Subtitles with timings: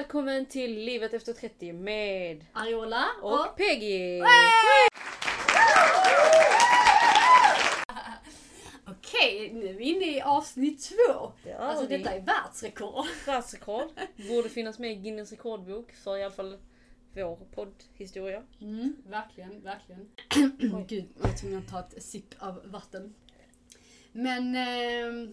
[0.00, 3.56] välkommen till Livet efter 30 med Ariola och, och...
[3.56, 4.20] Peggy!
[8.86, 11.32] Okej, nu är vi inne i avsnitt två.
[11.44, 11.98] Det är Alltså vi.
[11.98, 13.06] detta är världsrekord.
[13.26, 13.88] Världsrekord.
[14.28, 16.58] Borde finnas med i Guinness rekordbok för i alla fall
[17.14, 18.42] vår poddhistoria.
[18.60, 20.08] Mm, verkligen, verkligen.
[20.86, 23.14] Gud, jag var tvungen att ta ett sipp av vatten.
[24.12, 25.28] Men, eh,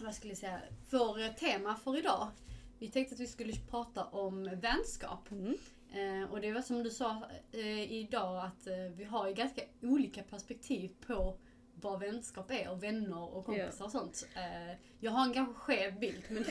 [0.00, 0.60] vad skulle jag säga?
[0.90, 2.28] Vår tema för idag.
[2.78, 5.30] Vi tänkte att vi skulle prata om vänskap.
[5.30, 5.54] Mm.
[5.92, 9.62] Eh, och det var som du sa eh, idag att eh, vi har ju ganska
[9.82, 11.38] olika perspektiv på
[11.80, 14.26] vad vänskap är och vänner och kompisar och sånt.
[14.34, 16.44] Eh, jag har en ganska skev bild men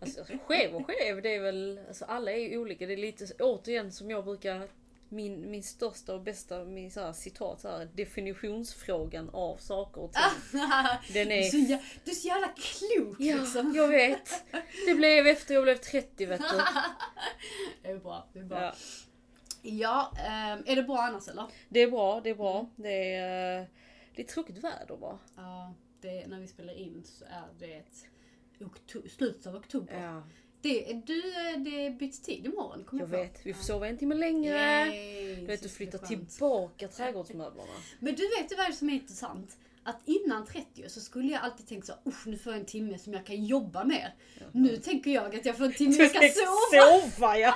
[0.00, 2.86] Alltså, skev och skev, det är väl, alltså alla är ju olika.
[2.86, 4.68] Det är lite återigen som jag brukar,
[5.08, 10.12] min, min största och bästa min så här, citat, så här, definitionsfrågan av saker och
[10.12, 10.60] ting.
[11.12, 13.72] Den du, är är så, jä- du är så jävla klok Ja, liksom.
[13.76, 14.44] jag vet.
[14.86, 16.46] Det blev efter jag blev 30 vet du.
[17.82, 18.28] Det är bra.
[18.32, 18.62] Det är bra.
[18.62, 18.72] Ja.
[19.62, 21.44] Ja, ehm, är det bra annars eller?
[21.68, 22.66] Det är bra, det är bra.
[22.76, 23.66] Det är, eh,
[24.14, 25.18] det är tråkigt väder bara.
[25.36, 27.84] Ja, det, när vi spelar in så är det
[28.64, 30.02] okto- slutet av oktober.
[30.02, 30.22] Ja,
[30.62, 31.22] Det, du,
[31.58, 33.46] det byts tid imorgon, kommer jag jag vet.
[33.46, 34.56] Vi får sova en timme längre.
[34.56, 37.72] Yay, Du vet, du flyttar tillbaka trädgårdsmöblerna.
[37.98, 39.56] Men du vet vad som är intressant?
[39.82, 42.98] Att innan 30 så skulle jag alltid tänka så usch nu får jag en timme
[42.98, 44.12] som jag kan jobba med.
[44.52, 47.00] Nu tänker jag att jag får en timme jag ska sova.
[47.00, 47.54] sova ja!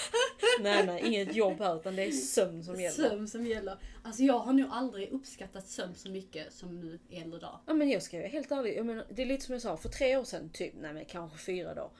[0.60, 3.08] nej, nej, inget jobb här utan det är sömn som gäller.
[3.08, 3.78] Sömn som gäller.
[4.02, 7.60] Alltså jag har nog aldrig uppskattat sömn så mycket som nu i äldre dag.
[7.66, 9.76] Ja men jag ska vara helt ärlig, jag menar, det är lite som jag sa,
[9.76, 11.90] för tre år sedan, typ, nej men kanske fyra då.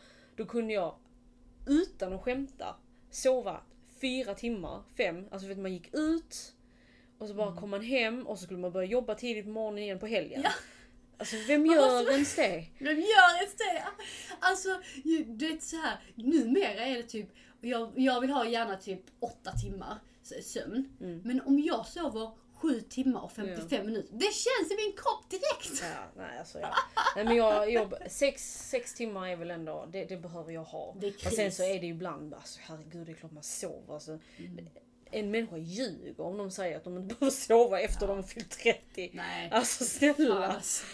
[0.41, 0.95] Då kunde jag,
[1.67, 2.77] utan att skämta,
[3.11, 3.61] sova
[4.01, 6.55] fyra timmar, fem, alltså vet man gick ut
[7.19, 7.61] och så bara Mm.
[7.61, 10.41] kom man hem och så skulle man börja jobba tidigt på morgonen igen på helgen.
[10.45, 10.51] Ja.
[11.19, 12.67] Alltså vem gör måste- ens det?
[12.79, 13.85] Men gör ens det?
[14.41, 17.29] Alltså, du vet så här, numera är det typ,
[17.61, 19.99] jag, jag vill ha gärna typ åtta timmar
[20.43, 20.89] sömn.
[21.01, 21.21] Mm.
[21.25, 22.31] Men om jag sover
[22.61, 25.83] sju timmar och 55 minuter, det känns i min kropp direkt!
[25.83, 26.75] Ja, nej alltså ja.
[27.17, 30.97] Nej men jag jobb, sex, sex timmar är väl ändå, det, det behöver jag ha.
[31.01, 33.95] Det Och sen så är det ju ibland, alltså herregud det är klart man sover.
[33.95, 34.69] Alltså, Mm.
[35.13, 38.51] En människa ljuger om de säger att de inte behöver sova efter de har fyllt
[38.51, 39.11] 30.
[39.15, 39.51] Nej.
[39.53, 40.47] Alltså snälla.
[40.47, 40.87] alltså.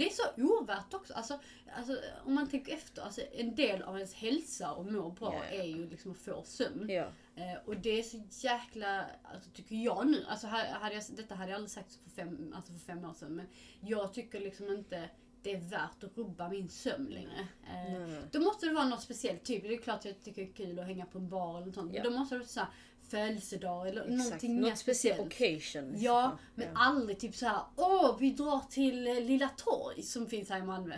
[0.00, 1.14] Det är så ovärt också.
[1.14, 1.40] Alltså,
[1.76, 5.56] alltså, om man tänker efter, alltså, en del av ens hälsa och må bra Ja,
[5.56, 5.62] ja.
[5.62, 6.90] är ju liksom att få sömn.
[6.90, 7.06] Ja.
[7.36, 11.50] Eh, och det är så jäkla, alltså, tycker jag nu, alltså, hade jag, detta hade
[11.50, 13.46] jag aldrig sagt för fem, alltså, för fem år sedan, men
[13.80, 15.10] jag tycker liksom inte
[15.42, 17.48] det är värt att rubba min sömn längre.
[17.62, 18.18] Eh.
[18.30, 20.78] Då måste det vara något speciellt, typ, det är klart jag tycker det är kul
[20.78, 22.68] att hänga på en bar eller något sånt, men då måste det vara så här,
[23.10, 24.18] födelsedag eller Exakt.
[24.24, 25.60] någonting mer Något speciellt speciellt.
[25.80, 25.94] occasion.
[26.02, 26.80] Ja, men Ja.
[26.80, 30.62] aldrig typ så här, åh vi drar till eh, Lilla Torg som finns här i
[30.62, 30.94] Malmö.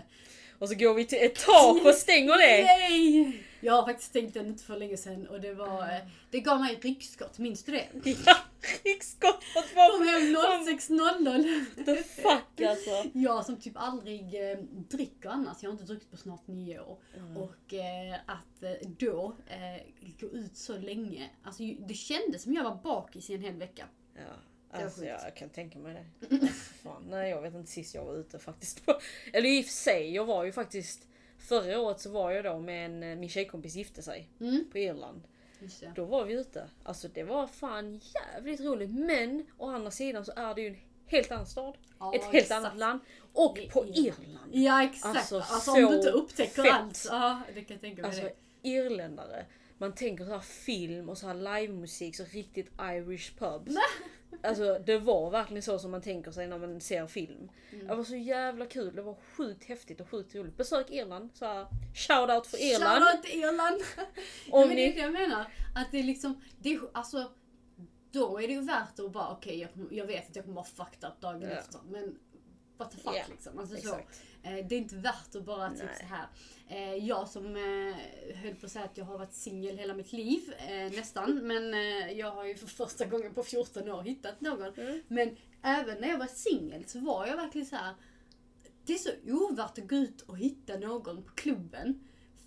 [0.58, 2.64] Och så går vi till ett tak och stänger det.
[2.64, 3.42] Nej!
[3.60, 5.98] Jag har faktiskt tänkt den inte för länge sedan och det var, eh,
[6.30, 7.86] det gav mig ryggskott, minns du det?
[8.26, 8.36] Ja,
[8.84, 11.84] ryggskott Kom var hem 06.00.
[11.84, 12.90] the fuck alltså.
[13.18, 14.58] Jag som typ aldrig eh,
[14.88, 16.98] dricker annars, jag har inte druckit på snart nio år.
[17.16, 17.36] Mm.
[17.36, 19.82] Och eh, att eh, då eh,
[20.20, 23.84] gå ut så länge, alltså det kändes som jag var bakis i en hel vecka.
[24.14, 25.94] Ja, alltså jag kan tänka mig
[26.28, 26.38] det.
[26.82, 28.82] Fan, nej jag vet inte sist jag var ute faktiskt.
[29.32, 31.08] Eller i och för sig, jag var ju faktiskt
[31.38, 34.64] Förra året så var jag då med en, eh, min tjejkompis gifte sig Mm.
[34.72, 35.22] på Irland.
[35.94, 36.68] Då var vi ute.
[36.82, 38.90] Alltså det var fan jävligt roligt.
[38.90, 41.76] Men å andra sidan så är det ju en helt annan stad.
[41.98, 42.52] Ja, ett helt exakt.
[42.64, 43.00] annat land.
[43.32, 44.50] Och Det på är- Irland.
[44.52, 46.72] Ja exakt, Alltså, alltså, så om du inte upptäcker fett.
[46.72, 47.06] allt.
[47.10, 48.08] Ja, det kan jag tänka mig.
[48.08, 48.68] Alltså det.
[48.68, 49.46] irländare.
[49.78, 53.74] Man tänker så här film och så här livemusik, så riktigt Irish pubs.
[54.42, 57.50] Alltså det var verkligen så som man tänker sig när man ser film.
[57.72, 57.86] Mm.
[57.86, 60.56] Det var så jävla kul, det var sjukt häftigt och sjukt roligt.
[60.56, 63.04] Besök Irland, så här, shout out för Irland.
[63.04, 63.80] Shoutout till Irland!
[64.50, 65.46] Om ja, men det är det jag menar.
[65.74, 67.32] Att det är liksom, det är, alltså,
[68.12, 70.56] då är det ju värt att bara, okej jag, kommer- jag vet att jag kommer
[70.56, 71.48] vara fucked up dagen Ja.
[71.48, 71.80] efter.
[71.88, 72.18] Men
[72.76, 73.58] what the fuck Ja, liksom.
[73.58, 73.94] Alltså, så.
[74.42, 76.26] Eh, det är inte värt att bara typ så här.
[76.72, 80.12] Eh, jag som eh, höll på att säga att jag har varit singel hela mitt
[80.12, 81.34] liv, eh, nästan.
[81.46, 81.72] Men
[82.18, 84.74] jag har ju för första gången på 14 år hittat någon.
[84.74, 85.02] Mm.
[85.08, 87.94] Men även när jag var singel så var jag verkligen så här.
[88.86, 92.00] Det är så ovärt att gå ut och hitta någon på klubben.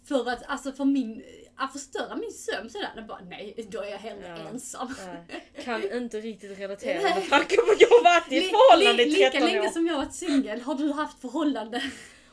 [0.07, 1.23] För att, alltså för min,
[1.55, 2.89] att förstöra min sömn sådär.
[2.95, 4.49] Det bara, nej, då är jag hellre Ja.
[4.49, 4.93] ensam.
[5.05, 9.03] Nej, Kan inte riktigt relatera med tanke på att jag har varit i ett förhållande
[9.03, 9.71] i li- Lika 13 länge år.
[9.71, 11.81] som jag har varit singel har du haft förhållande.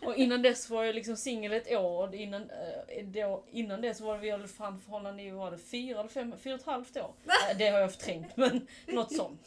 [0.07, 2.09] Och innan dess var jag liksom singel ett år.
[2.09, 5.59] och Innan, eh, då, innan dess var vi väl fan förhållande i, vad var det,
[5.59, 7.15] fyra eller fem, fyra och ett halvt år.
[7.25, 9.41] Eh, Det har jag förträngt men något sånt.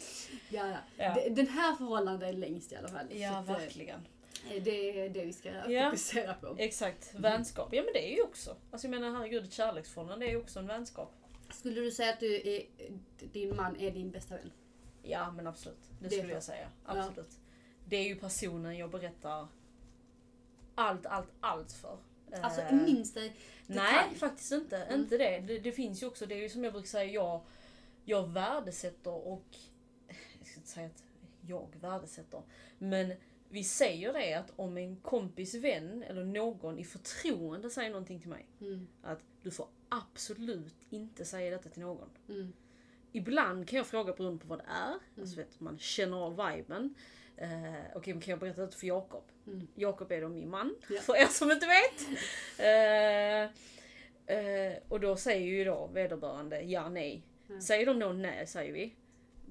[0.49, 0.77] Ja, ja.
[0.97, 1.29] Ja.
[1.29, 3.05] Den här förhållandet är längst i alla fall.
[3.11, 4.07] Ja att, eh, verkligen.
[4.63, 5.85] Det är det vi ska Ja.
[5.89, 6.55] fokusera på.
[6.59, 7.69] Exakt, vänskap.
[7.71, 8.55] Ja men det är ju också.
[8.71, 11.13] Alltså jag menar herregud, ett kärleksförhållande är ju också en vänskap.
[11.53, 12.63] Skulle du säga att du är,
[13.33, 14.51] din man är din bästa vän?
[15.03, 16.67] Ja men absolut, det, Det skulle jag säga.
[16.87, 16.91] Ja.
[16.99, 17.31] Absolut.
[17.85, 19.47] Det är ju personen jag berättar
[20.75, 21.97] allt, allt, allt för.
[22.41, 23.33] Alltså Eh, minsta Nej,
[23.67, 24.15] detalj.
[24.15, 24.77] faktiskt inte.
[24.77, 25.01] Mm.
[25.01, 25.39] Inte det.
[25.39, 25.59] det.
[25.59, 27.41] Det finns ju också, det är ju som jag brukar säga, jag,
[28.05, 29.45] jag värdesätter och...
[30.39, 31.03] Jag ska inte säga att
[31.41, 32.41] jag värdesätter.
[32.77, 33.13] Men
[33.49, 38.29] vi säger det att om en kompis vän eller någon i förtroende säger någonting till
[38.29, 38.45] mig.
[38.61, 42.09] Mm, Att du får absolut inte säga detta till någon.
[42.29, 42.53] mm,
[43.11, 45.21] Ibland kan jag fråga beroende på vad det är.
[45.21, 46.95] Alltså vet, man känner av viben.
[47.37, 49.23] Eh, Okej, men kan jag berätta detta för Jakob?
[49.47, 49.67] mm.
[49.75, 51.01] Jakob är då min man, Ja.
[51.01, 52.07] för er som inte vet.
[52.59, 53.43] Eh,
[54.37, 57.23] eh, och då säger ju då vederbörande ja, nej.
[57.49, 57.61] Mm.
[57.61, 58.95] Säger de då nej, säger vi.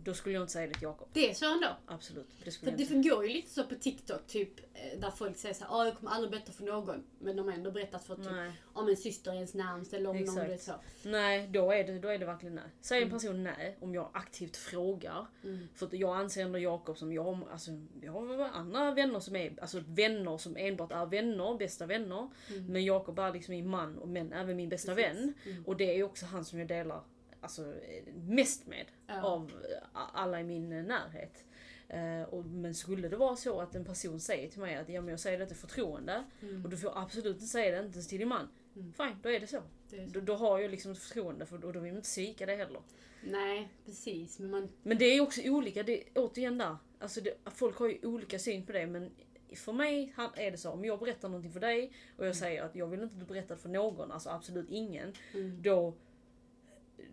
[0.05, 1.09] Då skulle jag inte säga det till Jakob.
[1.13, 1.69] Det är så ändå.
[1.87, 2.27] Absolut.
[2.39, 5.37] Det För skulle jag det förgår ju lite så på TikTok, typ, eh, där folk
[5.37, 7.05] säger såhär, ah, jag kommer aldrig berätta för någon.
[7.19, 8.53] Men de har ändå berättat för typ, Nej.
[8.73, 10.51] om en syster är ens närmast eller om någon Exakt.
[10.51, 10.73] vet så.
[11.03, 12.65] nej, då är, det, då är det verkligen nej.
[12.81, 13.19] Säger en Mm.
[13.19, 15.27] person nej om jag aktivt frågar.
[15.45, 15.69] Mm.
[15.75, 17.71] För jag anser ändå Jakob som, jag, alltså,
[18.03, 22.29] jag har andra vänner som är, alltså vänner som enbart är vänner, bästa vänner.
[22.51, 22.67] Mm.
[22.67, 25.15] Men Jakob är liksom min man, och men även min bästa Precis.
[25.17, 25.35] vän.
[25.47, 25.65] Mm.
[25.65, 27.03] Och det är också han som jag delar
[27.45, 27.75] alltså,
[28.15, 29.23] mest med Ja.
[29.23, 29.53] av
[29.93, 31.45] alla i min närhet.
[31.89, 35.01] Eh, och, men skulle det vara så att en person säger till mig att ja,
[35.01, 36.65] men jag säger det till förtroende Mm.
[36.65, 38.49] och du får absolut inte säga det inte ens till din man.
[38.77, 38.93] Mm.
[38.93, 39.63] Fine, då är det så.
[39.91, 40.13] Det är så.
[40.13, 42.57] Då, då har jag liksom ett förtroende för, och då vill man inte svika det
[42.57, 42.81] heller.
[43.25, 44.39] Nej, precis.
[44.39, 46.77] Men man, Men det är också olika, det återigen där.
[46.99, 49.11] Alltså det, folk har ju olika syn på det men
[49.57, 52.77] för mig är det så, om jag berättar någonting för dig och jag säger att
[52.77, 55.13] jag vill inte bli berättad för någon, alltså absolut ingen.
[55.35, 55.63] mm.
[55.63, 55.95] Då,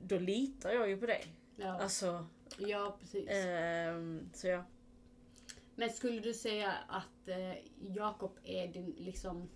[0.03, 1.25] då litar jag ju på dig.
[1.55, 1.81] ja.
[1.81, 2.25] Alltså,
[2.57, 3.29] ja, precis.
[3.29, 4.63] ehm, så ja.
[5.75, 7.53] Men skulle du säga att eh,
[7.95, 9.49] Jakob är din, liksom,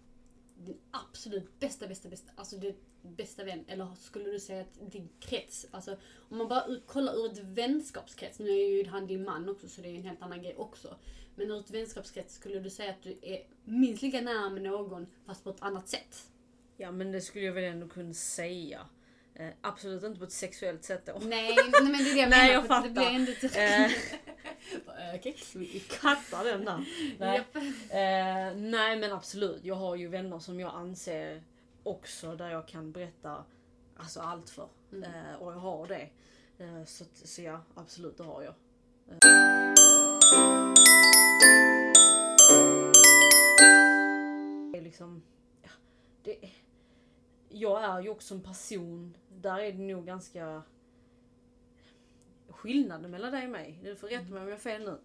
[0.58, 3.66] din absolut bästa, bästa, bästa, alltså din bästa vän?
[3.68, 5.98] Eller skulle du säga att din krets, alltså
[6.30, 9.82] om man bara kollar ur ett vänskapskrets, nu är ju han din man också så
[9.82, 10.96] det är en helt annan grej också.
[11.36, 15.08] Men ur ett vänskapskrets, skulle du säga att du är minst lika nära med någon
[15.26, 16.32] fast på ett annat sätt?
[16.78, 18.88] Ja men det skulle jag väl ändå kunna säga.
[19.36, 21.20] Eh, absolut inte på ett sexuellt sätt då.
[21.22, 22.54] Nej, nej men det är det jag Nej, menar.
[22.54, 23.16] jag för Det blir fattar.
[23.16, 23.62] ändå inte...
[23.62, 25.16] Eh.
[25.16, 25.36] Okej.
[25.56, 26.86] Vi kattar den där.
[27.20, 27.38] Nej.
[27.90, 31.44] Eh, nej men absolut, jag har ju vänner som jag anser
[31.84, 33.44] också där jag kan berätta
[33.98, 34.70] alltså allt för.
[34.92, 35.04] Mm.
[35.04, 36.10] Eh, och jag har det.
[36.58, 38.54] Eh, så, så ja, absolut det har jag.
[39.12, 39.18] Eh.
[44.72, 45.24] Det är liksom,
[45.62, 45.70] ja,
[46.24, 46.38] det,
[47.56, 50.64] jag är ju också en person, där är det nog ganska
[52.50, 53.80] skillnaden mellan dig och mig.
[53.84, 54.98] Du får rätta mig om jag har fel nu.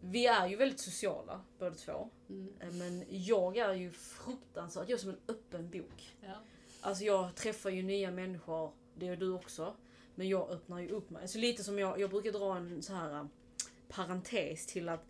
[0.00, 2.10] Vi är ju väldigt sociala båda två.
[2.28, 2.54] Mm.
[2.60, 6.16] Eh, Men jag är ju fruktansvärt, jag är som en öppen bok.
[6.20, 6.34] Ja.
[6.80, 9.76] Alltså jag träffar ju nya människor, det gör du också.
[10.14, 11.22] Men jag öppnar ju upp mig.
[11.22, 13.28] Alltså lite som jag, jag brukar dra en så här um,
[13.88, 15.06] parentes till att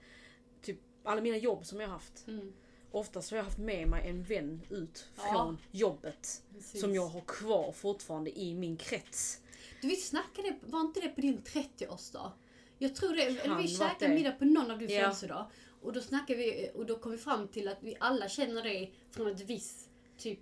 [0.62, 2.26] typ alla mina jobb som jag har haft.
[2.26, 2.52] Mm.
[2.96, 5.22] Oftast har jag haft med mig en vän ut Ja.
[5.32, 6.42] från jobbet.
[6.54, 6.80] Precis.
[6.80, 9.40] Som jag har kvar fortfarande i min krets.
[9.82, 12.30] Du, vi snackade, var inte det på din 30-årsdag?
[12.78, 15.00] Jag tror det, eller vi käkade middag på någon av din Ja.
[15.00, 15.46] födelsedag.
[15.82, 18.94] Och då snackade vi, och då kom vi fram till att vi alla känner dig
[19.10, 20.40] från ett visst, typ,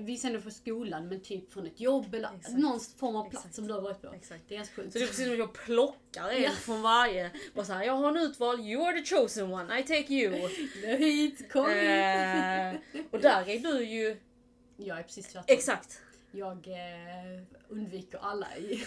[0.00, 2.58] vi känner från skolan, men typ från ett jobb eller Exakt.
[2.58, 3.54] någon form av plats Exakt.
[3.54, 4.12] som du har varit på.
[4.12, 4.42] Exakt.
[4.48, 4.92] Det är ganska sjukt.
[4.92, 6.50] Så det är precis som att jag plockar en Ja.
[6.50, 7.30] från varje.
[7.54, 10.32] Bara så här, jag har en utvald, you are the chosen one, I take you.
[10.98, 11.76] hit, kom hit.
[11.76, 14.20] Eh, och där är du ju...
[14.76, 15.54] Jag är precis tvärtom.
[15.54, 16.00] Exakt.
[16.32, 18.84] Jag eh, undviker alla i,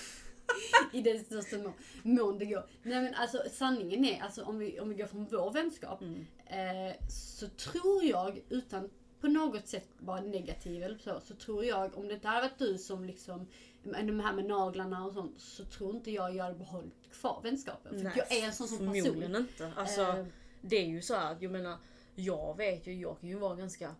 [0.94, 2.65] i den största må, mån det går.
[2.84, 6.25] Nej men alltså sanningen är, alltså om vi, om vi går från vår vänskap, Mm.
[6.46, 8.89] eh, så tror jag, utan
[9.22, 12.58] på något sätt vara negativ eller så, så tror jag, om det inte hade varit
[12.60, 13.48] du som liksom,
[13.84, 17.40] men de här med naglarna och sånt, så tror inte jag jag hade behållit kvar
[17.44, 17.96] vänskapen.
[17.98, 19.36] För Nej, jag är en sån som Förmodligen person.
[19.36, 19.72] inte.
[19.76, 20.26] Alltså, Eh,
[20.62, 21.78] det är ju så här, att jag menar,
[22.16, 23.96] jag vet ju, jag kan ju vara ganska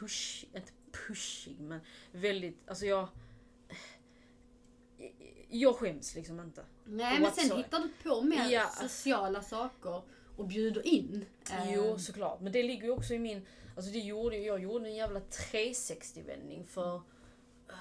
[0.00, 1.80] push, inte pushig men
[2.12, 3.08] väldigt, alltså jag...
[5.50, 6.64] Jag skäms liksom inte.
[6.84, 8.66] nej men sen hittar du på mer Ja.
[8.80, 10.02] sociala saker
[10.36, 11.24] och bjuder in.
[11.50, 13.46] Eh, Jo såklart, men det ligger ju också i min,
[13.78, 16.96] alltså det gjorde jag gjorde en jävla 360-vändning för
[17.68, 17.74] äh,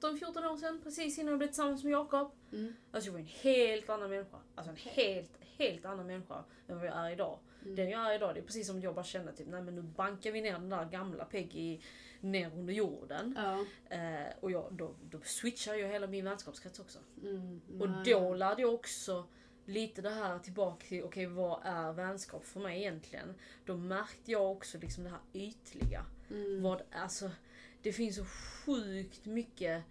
[0.00, 2.30] 13-14 år sedan, precis innan jag blev tillsammans med Jakob.
[2.52, 2.74] Mm.
[2.90, 4.36] Alltså jag var en helt annan människa.
[4.54, 7.38] Alltså en helt, helt annan människa än vad jag är idag.
[7.62, 7.76] Mm.
[7.76, 9.82] Den jag är idag, det är precis som jag bara känner typ, nej men nu
[9.82, 11.80] bankar vi ner den där gamla Peggy
[12.20, 13.34] ner under jorden.
[13.36, 13.64] Ja.
[13.96, 16.98] Eh, och jag, då, då switchar jag hela min vänskapskrets också.
[17.22, 19.26] Mm, Och då lärde jag också
[19.68, 23.34] lite det här tillbaka till, okej vad är vänskap för mig egentligen?
[23.64, 26.04] Då märkte jag också liksom det här ytliga.
[26.30, 26.62] Mm.
[26.62, 27.30] Vad, alltså,
[27.82, 29.82] det finns så sjukt mycket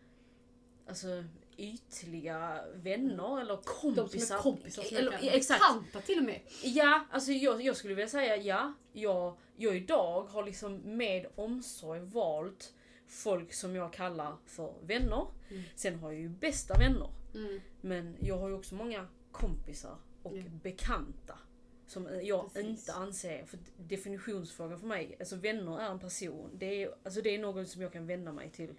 [0.88, 1.24] alltså,
[1.58, 4.20] ytliga vänner eller De kompisar.
[4.20, 5.60] som är kompisar som eller, är exakt.
[5.60, 6.40] bekanta till och med.
[6.64, 8.74] Ja, alltså jag, jag skulle vilja säga ja.
[8.94, 12.74] Jag, jag idag har liksom med omsorg valt
[13.08, 15.28] folk som jag kallar för vänner.
[15.50, 15.64] Mm.
[15.76, 17.10] Sen har jag ju bästa vänner.
[17.36, 17.62] Mm.
[17.82, 19.08] Men jag har ju också många
[19.40, 20.44] kompisar och Ja.
[20.64, 21.40] bekanta.
[21.88, 22.70] Som jag Precis.
[22.70, 26.50] inte anser, för definitionsfrågan för mig, alltså vänner är en person.
[26.54, 28.74] Det är, alltså det är något som jag kan vända mig till.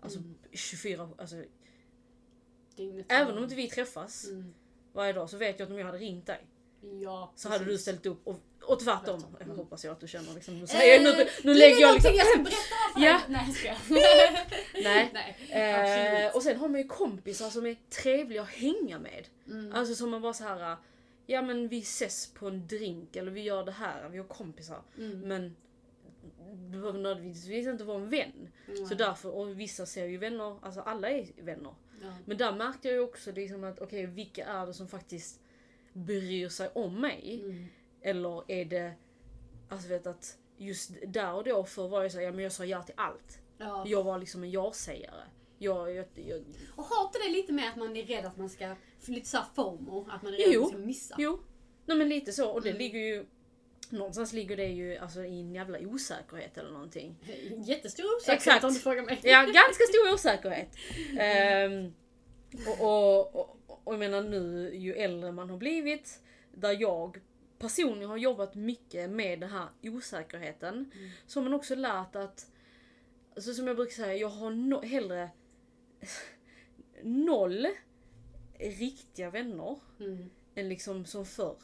[0.00, 0.34] Alltså Mm.
[0.52, 1.44] 24, alltså
[3.08, 4.54] även om inte vi träffas Mm.
[4.92, 6.46] varje dag så vet jag att om jag hade ringt dig
[7.02, 9.24] Ja, så hade du ställt upp och, och tvärtom.
[9.38, 9.56] Jag Mm.
[9.58, 12.14] hoppas jag att du känner liksom, nu, säger jag, nu, nu du, lägger jag liksom...
[12.14, 13.20] jag ska berätta för Ja.
[13.28, 13.76] Nej, jag.
[14.84, 15.10] Nej.
[15.12, 15.36] Nej,
[16.26, 19.28] Eh, och sen har man ju kompisar som är trevliga att hänga med.
[19.46, 19.72] Mm.
[19.72, 20.76] Alltså som man bara så här.
[21.26, 24.82] ja men vi ses på en drink eller vi gör det här, vi har kompisar.
[24.98, 25.20] Mm.
[25.20, 25.56] Men
[26.72, 28.48] det behöver nödvändigtvis inte vara en vän.
[28.66, 28.96] Så Nej.
[28.96, 31.74] därför, och vissa ser ju vänner, alltså alla är vänner.
[32.02, 32.12] Ja.
[32.24, 35.40] Men där märkte jag ju också liksom att okej, vilka är det som faktiskt
[36.06, 37.40] bryr sig om mig?
[37.44, 37.66] Mm.
[38.02, 38.92] Eller är det,
[39.68, 42.52] alltså vet att just där och då för var jag så här, ja men jag
[42.52, 43.38] sa ja till allt.
[43.58, 43.84] Ja.
[43.86, 45.22] Jag var liksom en ja-sägare.
[45.58, 46.42] Jag, jag, jag,
[46.76, 48.74] Och har inte det lite med att man är rädd att man ska,
[49.06, 50.60] lite såhär FOMO, att man är rädd att Jo.
[50.62, 51.14] man ska missa?
[51.18, 51.40] jo,
[51.86, 52.50] nej men lite så.
[52.50, 52.78] Och det Mm.
[52.78, 53.26] ligger ju,
[53.90, 57.16] någonstans ligger det ju alltså, i en jävla osäkerhet eller någonting.
[57.64, 58.64] Jättestor osäkerhet Exakt.
[58.64, 59.20] om du frågar mig.
[59.22, 60.68] Ja, ganska stor osäkerhet.
[61.18, 61.92] Ehm,
[62.80, 63.56] och, och, och,
[63.90, 66.20] och jag menar nu, ju äldre man har blivit,
[66.54, 67.20] där jag
[67.58, 71.10] personligen har jobbat mycket med den här osäkerheten, Mm.
[71.26, 72.46] så har man också lärt att,
[73.34, 75.30] alltså som jag brukar säga, jag har no, hellre
[77.02, 77.66] noll
[78.58, 80.30] riktiga vänner Mm.
[80.54, 81.56] än liksom som förr.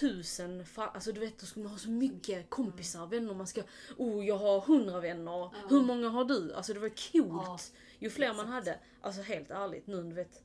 [0.00, 3.62] Tusen, alltså du vet då ska man ha så mycket kompisar, vänner, man ska,
[3.96, 5.52] oh jag har hundra vänner, Ja.
[5.70, 6.54] hur många har du?
[6.54, 7.42] Alltså det var coolt.
[7.46, 7.58] Ja,
[7.98, 10.42] ju fler man hade, alltså helt ärligt nu du vet,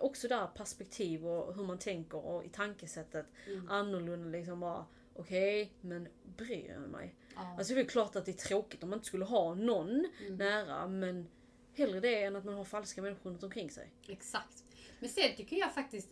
[0.00, 3.68] också där perspektiv och hur man tänker och i tankesättet Mm.
[3.70, 7.14] annorlunda liksom bara, okej men bryr jag mig?
[7.34, 7.54] Ja.
[7.58, 10.36] Alltså det är klart att det är tråkigt om man inte skulle ha någon Mm.
[10.36, 11.28] nära men
[11.74, 13.92] hellre det än att man har falska människor runt omkring sig.
[14.08, 14.64] Exakt.
[15.00, 16.08] Men sen tycker jag faktiskt,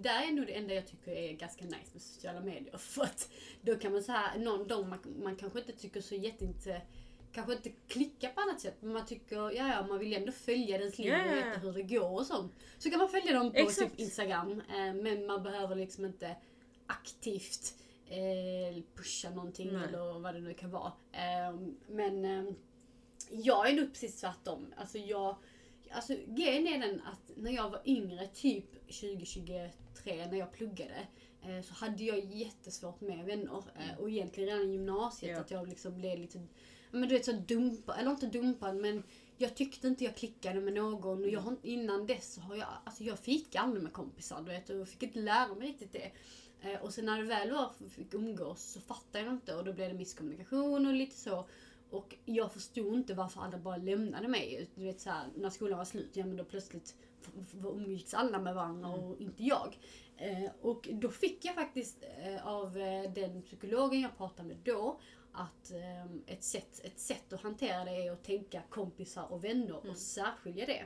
[0.00, 2.76] där, är nog det enda jag tycker är ganska nice med sociala medier.
[2.78, 3.28] För att
[3.62, 6.82] då kan man så här, någon dag man, man kanske inte tycker så jätteinte,
[7.32, 10.78] kanske inte klickar på annat sätt, men man tycker, ja ja, man vill ändå följa
[10.78, 11.34] dens och Ja, ja, ja.
[11.34, 12.52] veta hur det går och sånt.
[12.78, 13.90] Så kan man följa dem på Exakt.
[13.90, 16.36] typ Instagram, eh, men man behöver liksom inte
[16.86, 17.74] aktivt
[18.06, 19.88] eh, pusha någonting Nej.
[19.88, 20.92] eller vad det nu kan vara.
[21.12, 21.56] Eh,
[21.88, 22.52] men eh,
[23.30, 24.74] jag är nog precis tvärtom.
[24.76, 25.36] Alltså jag,
[25.92, 31.06] Alltså grejen är den att när jag var yngre, typ 2023 när jag pluggade,
[31.42, 33.62] eh, så hade jag jättesvårt med vänner.
[33.78, 35.40] Eh, och egentligen redan i gymnasiet Ja.
[35.40, 36.46] att jag liksom blev lite,
[36.90, 39.02] men du vet så dumpad, eller inte dumpad men
[39.36, 43.18] jag tyckte inte jag klickade med någon och jag innan dess har jag, alltså jag
[43.18, 46.12] fick aldrig med kompisar du vet och jag fick inte lära mig riktigt det.
[46.62, 49.72] Eh, och sen när det väl var fick umgås så fattade jag inte och då
[49.72, 51.48] blev det misskommunikation och lite så.
[51.90, 54.68] Och jag förstod inte varför alla bara lämnade mig.
[54.74, 56.94] Du vet såhär, när skolan var slut, ja men då plötsligt
[57.62, 59.78] umgicks alla med varandra och inte jag.
[60.16, 65.00] Eh, och då fick jag faktiskt eh, av eh, den psykologen jag pratade med då
[65.32, 69.90] att eh, ett, sätt, ett sätt att hantera det är att tänka kompisar och vänner
[69.90, 70.84] och särskilja det.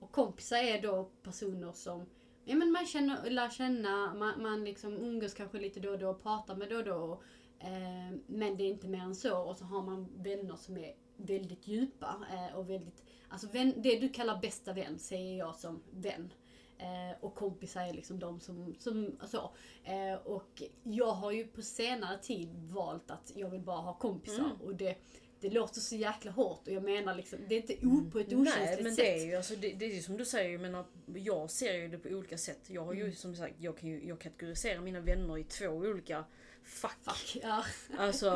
[0.00, 2.06] Och kompisar är då personer som
[2.44, 6.08] ja, men man känner, lär känna, man, man liksom umgås kanske lite då och då
[6.10, 7.22] och pratar med då och då.
[7.58, 9.38] Eh, men det är inte mer än så.
[9.38, 13.98] Och så har man vänner som är väldigt djupa eh, och väldigt, alltså vän, det
[13.98, 16.32] du kallar bästa vän säger jag som vän.
[16.78, 19.50] Eh, och kompisar är liksom de som, som så.
[19.84, 24.44] Eh, och jag har ju på senare tid valt att jag vill bara ha kompisar.
[24.44, 24.60] Mm.
[24.64, 24.96] Och det,
[25.40, 28.32] det låter så jäkla hårt och jag menar liksom, det är inte o, på ett
[28.32, 29.04] okänsligt Nej men sätt.
[29.04, 31.74] det är ju alltså, det, det är ju som du säger, jag menar, jag ser
[31.74, 32.60] ju det på olika sätt.
[32.66, 33.14] Jag har ju Mm.
[33.14, 36.24] som sagt, jag kan ju jag kategoriserar mina vänner i två olika
[36.62, 36.98] fack.
[37.04, 37.64] Fuck, ja.
[37.98, 38.30] Alltså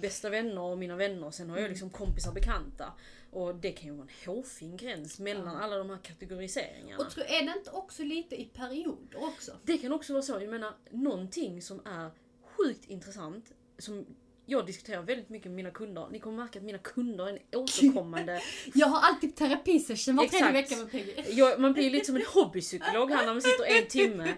[0.00, 1.30] bästa vänner och mina vänner.
[1.30, 1.70] Sen har jag Mm.
[1.72, 2.92] liksom kompisar bekanta.
[3.36, 5.60] Och det kan ju vara en hårfin gräns mellan Ja.
[5.60, 7.04] alla de här kategoriseringarna.
[7.04, 9.52] Och tror, är det inte också lite i perioder också?
[9.64, 12.10] Det kan också vara så, jag menar någonting som är
[12.56, 14.06] sjukt intressant, som
[14.46, 16.08] jag diskuterar väldigt mycket med mina kunder.
[16.10, 18.40] Ni kommer märka att mina kunder är en återkommande...
[18.74, 21.12] Jag har alltid terapisession var tredje vecka med Peggy.
[21.32, 24.34] jag, man blir ju lite som en hobbypsykolog här när man sitter en timme.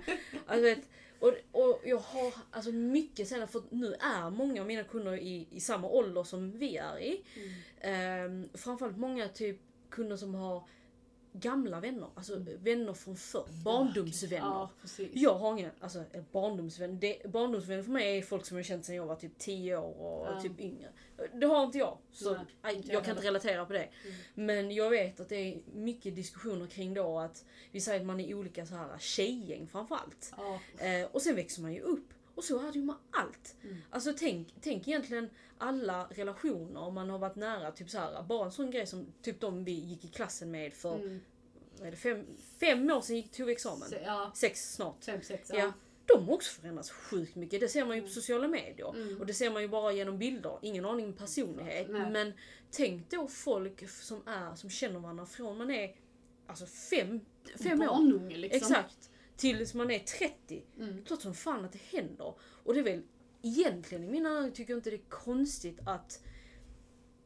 [0.47, 0.89] Alltså, vet,
[1.21, 5.49] och, och jag har alltså mycket sen, för nu är många av mina kunder i,
[5.51, 7.25] i samma ålder som vi är i.
[7.35, 7.53] Mm.
[7.81, 9.61] Ehm, framförallt många typ
[9.91, 10.69] kunder som har
[11.33, 14.47] gamla vänner, alltså vänner från förr, barndomsvänner.
[14.47, 14.71] Ja.
[15.13, 18.85] Jag har inga, alltså eh, barndomsvänner, det, barndomsvänner för mig är folk som jag känt
[18.85, 20.41] sedan jag var typ 10 år och Ja.
[20.43, 20.89] typ yngre.
[21.35, 23.89] Det har inte jag, så Nej, jag, jag kan inte relatera på det.
[24.35, 28.21] Men jag vet att det är mycket diskussioner kring då att vi säger att man
[28.21, 30.33] är olika så här tjejgäng framförallt.
[30.37, 32.09] Ja, Eh, och sen växer man ju upp.
[32.39, 33.57] Och så är det ju med allt.
[33.91, 37.73] Alltså tänk, tänk egentligen alla relationer man har varit nära.
[37.73, 40.75] Typ så här, bara en sån grej som typ de vi gick i klassen med
[40.75, 41.21] för mm.
[41.83, 42.27] är det, fem,
[42.61, 43.89] fem år sedan gick, tog vi examen.
[43.89, 45.05] Så, ja, Sex snart.
[45.05, 45.51] fem, sex.
[45.53, 45.59] Ja.
[45.59, 45.73] Ja.
[46.07, 47.61] De har också förändrats sjukt mycket.
[47.61, 48.95] Det ser man ju på sociala medier.
[48.97, 49.21] Mm.
[49.21, 50.59] Och det ser man ju bara genom bilder.
[50.63, 51.87] Ingen aning om personlighet.
[51.91, 52.11] Nej.
[52.11, 52.33] Men
[52.71, 55.97] tänk då folk som är, som känner varandra från man är
[56.47, 57.21] alltså fem,
[57.63, 57.87] fem år.
[57.87, 58.73] Barnunge liksom.
[58.73, 59.11] Exakt.
[59.39, 60.65] Tills man är 30.
[60.79, 61.05] Mm.
[61.05, 62.35] Klart som fan att det händer.
[62.65, 63.03] Och det är väl
[63.43, 66.23] egentligen i mina ögon tycker jag inte det är konstigt att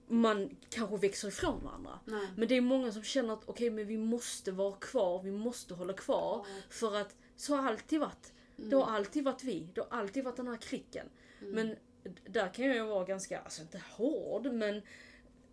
[0.09, 1.99] man kanske växer ifrån varandra.
[2.04, 2.26] Nej.
[2.37, 5.75] Men det är många som känner att okej men vi måste vara kvar, vi måste
[5.75, 6.47] hålla kvar.
[6.49, 6.54] Ja.
[6.71, 8.33] För att så har alltid varit.
[8.57, 11.07] Det har alltid varit vi, det har alltid varit den här klicken.
[11.40, 11.69] Men
[12.04, 14.83] d- där kan jag ju vara ganska, alltså inte hård men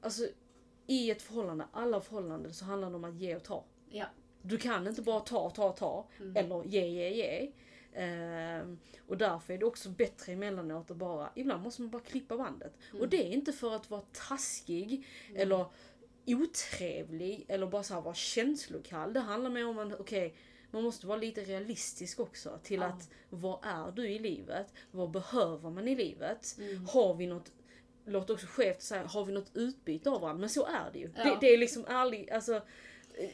[0.02, 0.28] alltså
[0.88, 3.66] i ett förhållande, alla förhållanden så handlar det om att ge och ta.
[3.90, 4.06] Ja.
[4.42, 6.08] Du kan inte bara ta, ta, ta.
[6.36, 7.52] Eller ge, ge, ge.
[7.94, 12.38] Ehm, och därför är det också bättre emellanåt att bara, ibland måste man bara klippa
[12.38, 12.74] bandet.
[13.00, 15.06] Och det är inte för att vara taskig
[15.36, 15.66] eller
[16.28, 19.14] otrevlig eller bara så här vara känslokall.
[19.14, 20.36] Det handlar mer om att, okej,
[20.72, 22.86] man måste vara lite realistisk också till Ja.
[22.86, 24.74] att vad är du i livet?
[24.92, 26.56] Vad behöver man i livet?
[26.60, 26.86] Mm.
[26.88, 27.52] Har vi något
[28.06, 30.40] Låter också skevt att säga, har vi något utbyte av varandra?
[30.40, 31.12] Men så är det ju.
[31.16, 31.24] Ja.
[31.24, 32.62] Det, det är liksom ärligt, alltså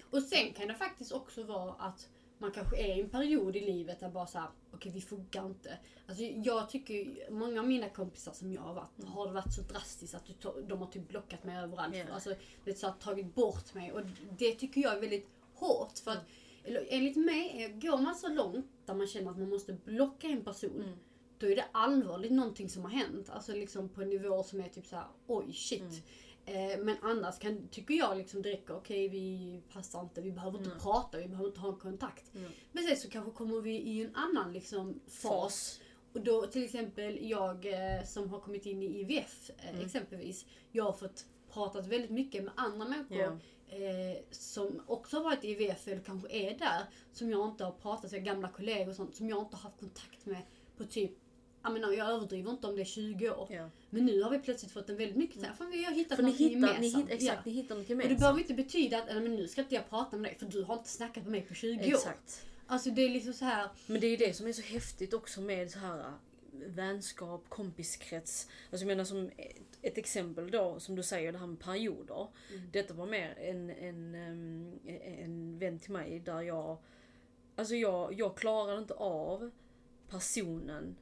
[0.10, 3.60] Och sen kan det faktiskt också vara att man kanske är i en period i
[3.62, 5.78] livet där bara såhär, okej vi funkar inte.
[6.08, 9.62] Alltså jag tycker, många av mina kompisar som jag har varit, har det varit så
[9.62, 10.34] drastiskt att du
[10.68, 11.96] de har typ blockat mig överallt.
[11.96, 12.14] Ja.
[12.14, 14.02] Alltså, det så här, tagit bort mig och
[14.38, 16.00] det tycker jag är väldigt hårt.
[16.04, 16.26] För att
[16.64, 20.28] eller, enligt mig, är- går man så långt där man känner att man måste blocka
[20.28, 20.98] en person, Mm.
[21.38, 23.30] då är det allvarligt någonting som har hänt.
[23.30, 26.04] Alltså liksom på en nivå som är typ så här: oj shit.
[26.46, 26.72] Mm.
[26.80, 30.58] Eh, men annars kan, tycker jag liksom det räcker, okej vi passar inte, vi behöver
[30.58, 32.36] inte prata, vi behöver inte ha en kontakt.
[32.36, 32.52] Mm.
[32.72, 35.80] Men sen så kanske kommer vi i en annan liksom fas.
[36.14, 39.86] Och då till exempel jag eh, som har kommit in i IVF eh, Mm.
[39.86, 40.46] exempelvis.
[40.72, 43.76] Jag har fått pratat väldigt mycket med andra människor Ja.
[43.78, 46.82] eh, som också har varit i IVF eller kanske är där.
[47.14, 49.80] Som jag inte har pratat med, gamla kollegor och sånt, som jag inte har haft
[49.80, 50.42] kontakt med
[50.78, 51.12] på typ
[51.66, 53.48] jag, menar, jag överdriver inte om det är 20 år.
[53.52, 53.70] Ja.
[53.90, 56.24] Men nu har vi plötsligt fått en väldigt mycket såhär, fan vi har hittat För
[56.24, 57.04] något hittar, ni gemensamt.
[57.06, 58.20] hittar, exakt, ni hittar något Och det gemensamt.
[58.20, 60.64] behöver inte betyda att "Nej, men nu ska inte jag prata med dig för du
[60.64, 61.98] har inte snackat med mig på 20 år.
[61.98, 62.46] Exakt.
[62.68, 63.70] Alltså det är liksom så här.
[63.88, 66.14] Men det är ju det som är så häftigt också med så här
[66.66, 68.48] vänskap, kompiskrets.
[68.72, 72.28] Alltså jag menar som ett, ett exempel då, som du säger, det här med perioder.
[72.72, 74.80] Detta var mer en, en, ehm,
[75.24, 76.78] en vän till mig där jag...
[77.56, 79.52] Alltså jag, jag klarade inte av
[80.10, 80.96] personen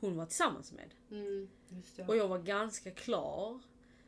[0.00, 0.94] hon var tillsammans med.
[1.10, 2.04] Mm, just det.
[2.04, 3.60] Och jag var ganska klar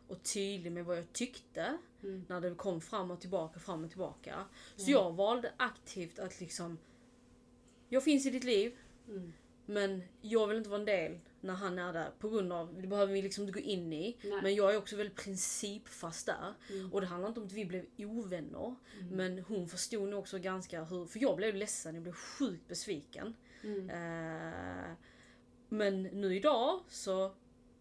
[0.09, 1.79] och tydlig med vad jag tyckte.
[2.03, 2.25] Mm.
[2.29, 4.45] När det kom fram och tillbaka, fram och tillbaka.
[4.77, 6.79] Så jag valde aktivt att liksom...
[7.89, 8.77] Jag finns i ditt liv.
[9.09, 9.33] Mm.
[9.67, 12.11] Men jag vill inte vara en del när han är där.
[12.19, 14.17] På grund av, det behöver vi liksom inte gå in i.
[14.23, 14.43] Nej.
[14.43, 16.55] Men jag är också väldigt principfast där.
[16.71, 16.93] Mm.
[16.93, 18.75] Och det handlar inte om att vi blev ovänner.
[19.11, 21.07] Men hon förstod nog också ganska hur...
[21.07, 23.35] För jag blev ledsen, jag blev sjukt besviken.
[23.63, 23.91] Mm.
[23.91, 24.93] Eh,
[25.71, 27.33] men nu idag så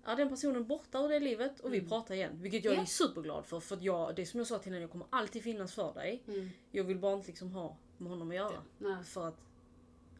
[0.03, 2.31] är den personen borta ur det livet och vi pratar igen.
[2.41, 2.79] Vilket jag Mm.
[2.79, 2.83] Ja.
[2.83, 3.59] är superglad för.
[3.59, 5.93] För att jag, det är som jag sa till henne, jag kommer alltid finnas för
[5.93, 6.23] dig.
[6.27, 6.49] Mm.
[6.71, 8.63] Jag vill bara inte liksom ha med honom att göra.
[8.77, 9.03] Nej.
[9.03, 9.37] För att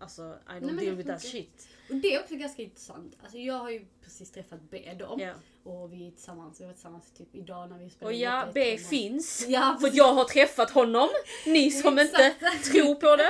[0.02, 1.68] Alltså, I don't men deal with that shit.
[1.90, 3.18] Och det är också ganska intressant.
[3.22, 5.16] Alltså jag har ju precis träffat B då.
[5.20, 5.34] Ja.
[5.64, 8.78] Och vi är tillsammans, vi var tillsammans typ idag när vi spelade Och ja, B
[8.78, 8.90] tema.
[8.90, 9.46] finns.
[9.48, 11.10] Ja, För jag har träffat honom.
[11.46, 13.30] Ni som inte tror på det.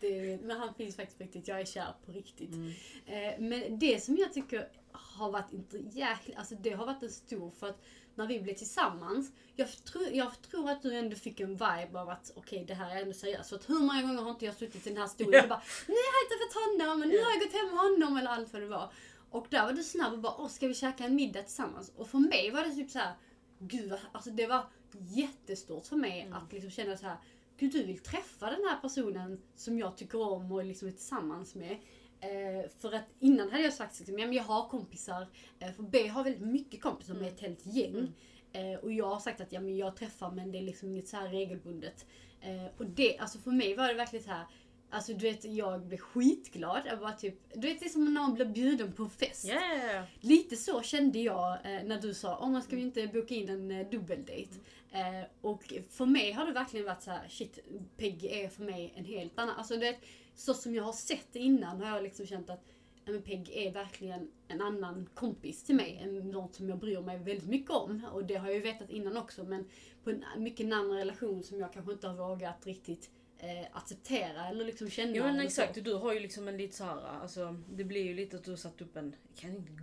[0.00, 2.52] det men han finns faktiskt på riktigt, jag är kär på riktigt.
[2.54, 2.72] Mm.
[3.06, 7.10] Eh, men det som jag tycker har varit inte jäkla, alltså det har varit en
[7.10, 7.82] stor för att
[8.14, 12.08] när vi blev tillsammans, jag tror, jag tror att du ändå fick en vibe av
[12.08, 13.48] att okej det här är ändå seriöst.
[13.48, 15.42] För att hur många gånger har inte jag suttit i den här stolen Ja.
[15.42, 18.16] och bara nu har jag träffat honom och nu har jag gått hem med honom
[18.16, 18.92] eller allt vad det var.
[19.34, 21.92] Och där var du snabb och bara åh ska vi käka en middag tillsammans?
[21.96, 23.14] Och för mig var det typ så här,
[23.58, 27.16] gud alltså det var jättestort för mig att liksom känna så här
[27.56, 31.54] Gud du vill träffa den här personen som jag tycker om och liksom är tillsammans
[31.54, 31.72] med.
[32.20, 35.26] Eh, för att innan hade jag sagt liksom, ja, men jag har kompisar,
[35.58, 38.12] eh, för B har väldigt mycket kompisar med ett helt gäng.
[38.52, 41.08] Eh, och jag har sagt att ja, men jag träffar men det är liksom inget
[41.08, 42.06] så här regelbundet.
[42.40, 44.46] Eh, och det, alltså för mig var det verkligen så här
[44.94, 46.82] Alltså du vet, jag blev skitglad.
[46.86, 49.44] Jag bara typ, du vet det är som när man blir bjuden på fest.
[49.44, 50.04] Yeah.
[50.20, 53.48] Lite så kände jag eh, när du sa, om man ska vi inte boka in
[53.48, 54.50] en eh, dubbeldejt?
[54.92, 57.58] Eh, och för mig har det verkligen varit så här: shit,
[57.96, 59.96] Peggy är för mig en helt annan, alltså det,
[60.34, 62.64] så som jag har sett det innan har jag liksom känt att
[63.04, 67.00] ja, men Peggy är verkligen en annan kompis till mig, en, något som jag bryr
[67.00, 68.06] mig väldigt mycket om.
[68.12, 69.64] Och det har jag ju vetat innan också, men
[70.04, 73.10] på en mycket närmare relation som jag kanske inte har vågat riktigt
[73.44, 75.16] eh, acceptera eller liksom känna.
[75.16, 75.80] Ja men exakt, så.
[75.80, 78.50] du har ju liksom en lite så här, alltså det blir ju lite att du
[78.50, 79.14] har satt upp en,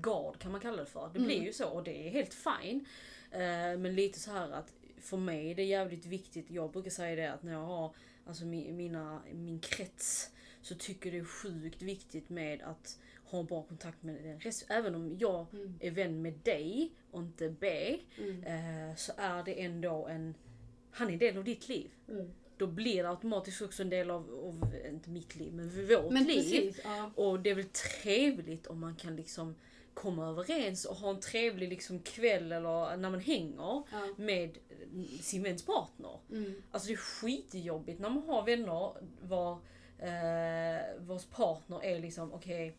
[0.01, 1.09] gard kan man kalla det för.
[1.13, 1.45] Det blir Mm.
[1.45, 2.85] ju så och det är helt fine.
[3.31, 7.15] Eh, men lite så här att för mig är det jävligt viktigt, jag brukar säga
[7.15, 7.95] det att när jag har
[8.25, 13.63] alltså mi, mina, min krets så tycker det är sjukt viktigt med att ha bra
[13.63, 15.75] kontakt med den rest, Även om jag Mm.
[15.79, 18.43] är vän med dig och inte B Mm.
[18.43, 20.35] eh, så är det ändå en,
[20.91, 21.91] han är en del av ditt liv.
[22.09, 22.31] Mm.
[22.61, 26.23] Då blir det automatiskt också en del av, av inte mitt liv, men vårt Men
[26.23, 26.35] liv.
[26.35, 27.11] precis, ja.
[27.15, 29.55] Och det är väl trevligt om man kan liksom
[29.93, 33.83] komma överens och ha en trevlig liksom kväll eller när man hänger ja.
[34.17, 34.57] med
[35.21, 36.19] sin väns partner.
[36.31, 36.61] Mm.
[36.71, 39.51] Alltså det är skitjobbigt när man har vänner var,
[39.99, 42.75] eh, vars partner är liksom okej,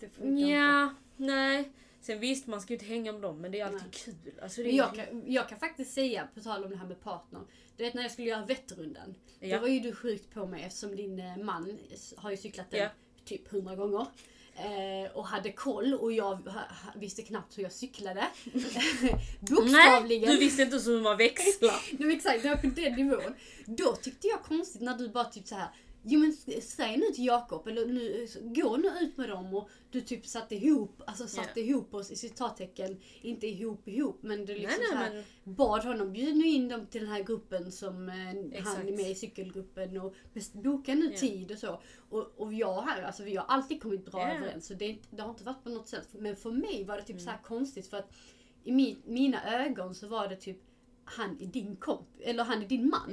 [0.00, 0.40] inte.
[0.40, 1.72] ja, nej.
[2.00, 3.90] Sen visst, man ska ju inte hänga med dem men det är alltid Nej.
[4.24, 4.32] kul.
[4.42, 7.00] Alltså, det är, jag kan, jag kan faktiskt säga, på tal om det här med
[7.02, 7.40] partner.
[7.76, 9.14] Du vet när jag skulle göra Vätternrundan.
[9.40, 9.56] Ja.
[9.56, 11.78] Då var ju du sjukt på mig eftersom din eh, man
[12.16, 12.88] har ju cyklat den Ja.
[13.24, 14.06] typ hundra gånger.
[14.54, 16.52] Eh, och hade koll och jag
[16.96, 18.26] visste knappt hur jag cyklade.
[18.52, 20.30] Nej, Bokstavligen.
[20.30, 21.80] du visste inte hur man växlar.
[21.98, 23.34] Nej, exakt, det var på den nivån.
[23.66, 25.68] Då tyckte jag konstigt när du bara typ så här.
[26.02, 26.32] Jo men
[26.62, 30.54] säg nu till Jakob, eller nu, gå nu ut med dem och du typ satte
[30.54, 34.96] ihop, alltså satte ihop oss i citattecken, inte ihop ihop men du liksom nej, så
[34.96, 38.62] här, nej, men bad honom, bjud nu in dem till den här gruppen som eh,
[38.64, 40.14] han är med i cykelgruppen och
[40.52, 41.18] boka nu Ja.
[41.18, 41.80] tid och så.
[42.10, 44.34] Och, och jag här, alltså vi har alltid kommit bra Ja.
[44.34, 46.08] överens så det, det har inte varit på något sätt.
[46.12, 47.24] Men för mig var det typ Mm.
[47.24, 48.12] så här konstigt för att
[48.64, 50.58] i mi, mina ögon så var det typ
[51.04, 53.10] han är din komp eller han är din man.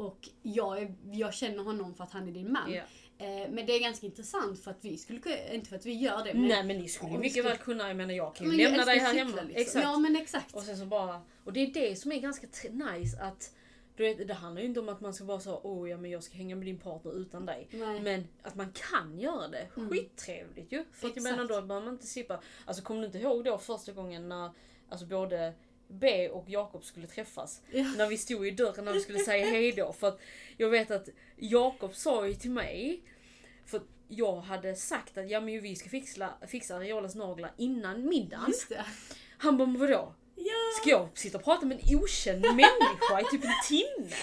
[0.00, 2.72] Och jag, jag känner honom för att han är din man.
[2.72, 2.82] ja.
[3.18, 5.20] Eh, men det är ganska intressant för att vi skulle
[5.54, 6.34] inte för att vi gör det.
[6.34, 8.84] Men, Nej men ni skulle mycket väl kunna, jag menar jag kan ju jag lämna
[8.84, 9.30] dig här hemma.
[9.42, 9.50] Liksom.
[9.56, 9.84] Exakt.
[9.84, 10.54] Ja men exakt.
[10.54, 13.54] Och sen så bara, och det är det som är ganska nice att
[13.96, 16.10] du vet, det handlar ju inte om att man ska vara så åh ja men
[16.10, 17.68] jag ska hänga med din partner utan dig.
[17.70, 18.00] Nej.
[18.00, 19.90] Men att man kan göra det, Mm.
[19.90, 20.84] skittrevligt ju.
[20.92, 23.58] För att jag menar då behöver man inte slippa, alltså kommer du inte ihåg då
[23.58, 24.50] första gången när
[24.88, 25.54] alltså både
[25.90, 27.62] B och Jakob skulle träffas?
[27.70, 27.84] Ja.
[27.96, 29.92] När vi stod i dörren när vi skulle säga hejdå.
[29.92, 30.20] För att
[30.56, 33.02] jag vet att Jakob sa ju till mig,
[33.66, 38.08] för att jag hade sagt att ja men vi ska fixa, fixa Ariolas naglar innan
[38.08, 38.52] middagen.
[39.38, 40.14] Han bara, vadå?
[40.44, 40.80] Ja.
[40.80, 44.16] Ska jag sitta och prata med en okänd människa i typ en timme?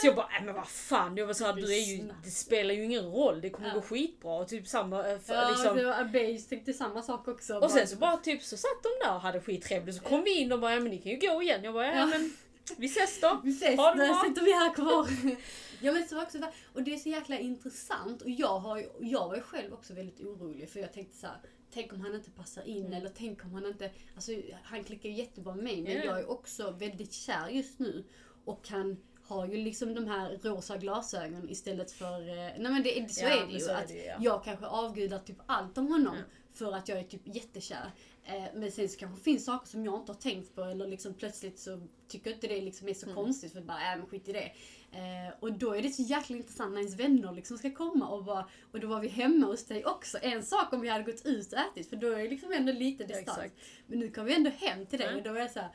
[0.00, 1.16] Så jag bara, äh, men vad fan.
[1.16, 3.74] Jag var såhär, du är ju, det spelar ju ingen roll, det kommer Ja.
[3.74, 4.34] gå skitbra.
[4.36, 5.76] Och typ samma, eh, för, Ja, liksom.
[5.76, 7.54] det var Abeys tänkte samma sak också.
[7.58, 9.96] Och sen så bara typ så satt de där och hade skittrevligt.
[9.98, 11.64] Så kom vi in och bara, ja men ni kan ju gå igen.
[11.64, 12.06] Jag bara, ja, Ja.
[12.06, 12.32] men
[12.76, 13.40] vi ses då.
[13.44, 14.22] Vi ses, Ha det bra.
[14.28, 15.08] sitter vi här kvar.
[15.80, 16.38] ja, men så också,
[16.74, 20.20] och det är så jäkla intressant och jag, har, jag var ju själv också väldigt
[20.20, 21.36] orolig för jag tänkte så här.
[21.76, 22.92] Tänk om han inte passar in Mm.
[22.92, 23.90] eller tänk om han inte...
[24.14, 26.04] Alltså han klickar ju jättebra med mig men Ja.
[26.04, 28.04] jag är också väldigt kär just nu.
[28.44, 32.20] Och han har ju liksom de här rosa glasögon istället för...
[32.28, 33.70] eh, Nej men det, så Ja, är det ju.
[33.70, 34.16] att det ja.
[34.20, 36.22] Jag kanske avgudar typ allt om honom Ja.
[36.52, 37.90] för att jag är typ jättekär.
[38.24, 40.86] Eh, men sen så kanske det finns saker som jag inte har tänkt på eller
[40.88, 43.14] liksom plötsligt så tycker jag inte det liksom är så Mm.
[43.16, 44.52] konstigt för bara, äh men skit i det.
[44.96, 48.24] Eh, och då är det så jäkla intressant när ens vänner liksom ska komma och
[48.24, 50.18] bara, och då var vi hemma hos dig också.
[50.22, 52.72] En sak om vi hade gått ut och ätit för då är det liksom ändå
[52.72, 53.38] lite Ja, distans.
[53.38, 53.54] exakt.
[53.86, 55.18] men nu kom vi ändå hem till dig Mm.
[55.18, 55.68] och då var jag såhär,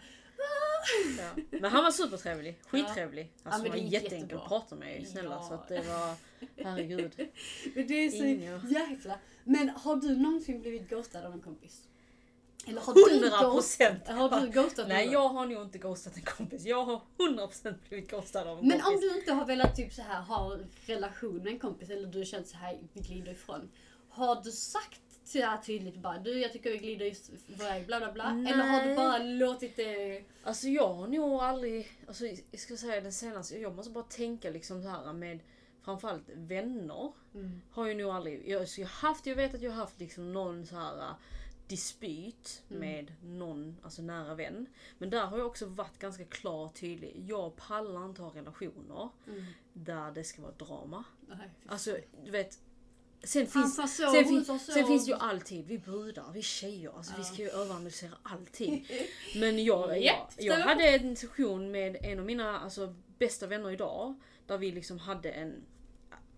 [1.17, 1.43] Ja.
[1.59, 3.31] Men han var supertrevlig, skittrevlig.
[3.43, 4.39] Alltså men han var jätteenkel jättebra.
[4.43, 5.29] att prata med snälla.
[5.31, 5.43] Ja.
[5.47, 6.15] Så att det var,
[6.63, 7.11] herregud.
[7.75, 8.61] men det är så Inga.
[8.69, 9.19] jäkla...
[9.43, 11.87] Men har du någonsin blivit ghostad av en kompis?
[12.67, 14.07] Eller har du, 100 ghost, procent!
[14.07, 15.13] har du ghostat Nej någon?
[15.13, 16.65] jag har nog inte ghostat en kompis.
[16.65, 19.03] Jag har 100% blivit ghostad av en Men kompis.
[19.03, 22.17] om du inte har velat typ så här ha relation med en kompis eller du
[22.17, 23.71] har känt så här vi glider ifrån.
[24.09, 27.13] Har du sagt så här tydligt bara du jag tycker vi glider
[27.47, 28.29] iväg bla bla bla.
[28.29, 28.95] Eller har du Nej.
[28.95, 30.23] bara låtit det...
[30.43, 34.49] Alltså jag har nog aldrig, alltså jag ska säga den senaste, jag måste bara tänka
[34.49, 35.39] liksom så här med
[35.81, 37.11] framförallt vänner.
[37.33, 37.61] Mm.
[37.71, 39.99] Har jag nog aldrig, jag, så jag, har haft, jag vet att jag har haft
[39.99, 41.15] liksom någon så här
[41.75, 42.79] dispyt Mm.
[42.79, 44.65] med någon, alltså nära vän.
[44.97, 47.23] Men där har jag också varit ganska klar och tydlig.
[47.27, 49.45] Jag pallar inte ha relationer Mm.
[49.73, 51.03] där det ska vara drama.
[51.27, 52.59] Nej, Alltså du vet,
[53.23, 54.59] sen finns så, Sen, fin, så.
[54.59, 57.25] sen finns ju alltid, vi brudar, vi tjejer, alltså vi Ja.
[57.25, 58.87] ska ju överanalysera allting.
[59.35, 63.71] Men jag, Japp, jag, jag hade en session med en av mina alltså, bästa vänner
[63.71, 64.15] idag,
[64.47, 65.63] där vi liksom hade en,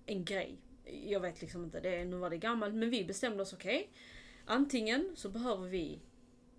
[0.06, 0.58] en grej.
[1.06, 3.90] jag vet liksom inte, det, nu var det gammalt, men vi bestämde oss okej.
[4.46, 6.00] Antingen så behöver vi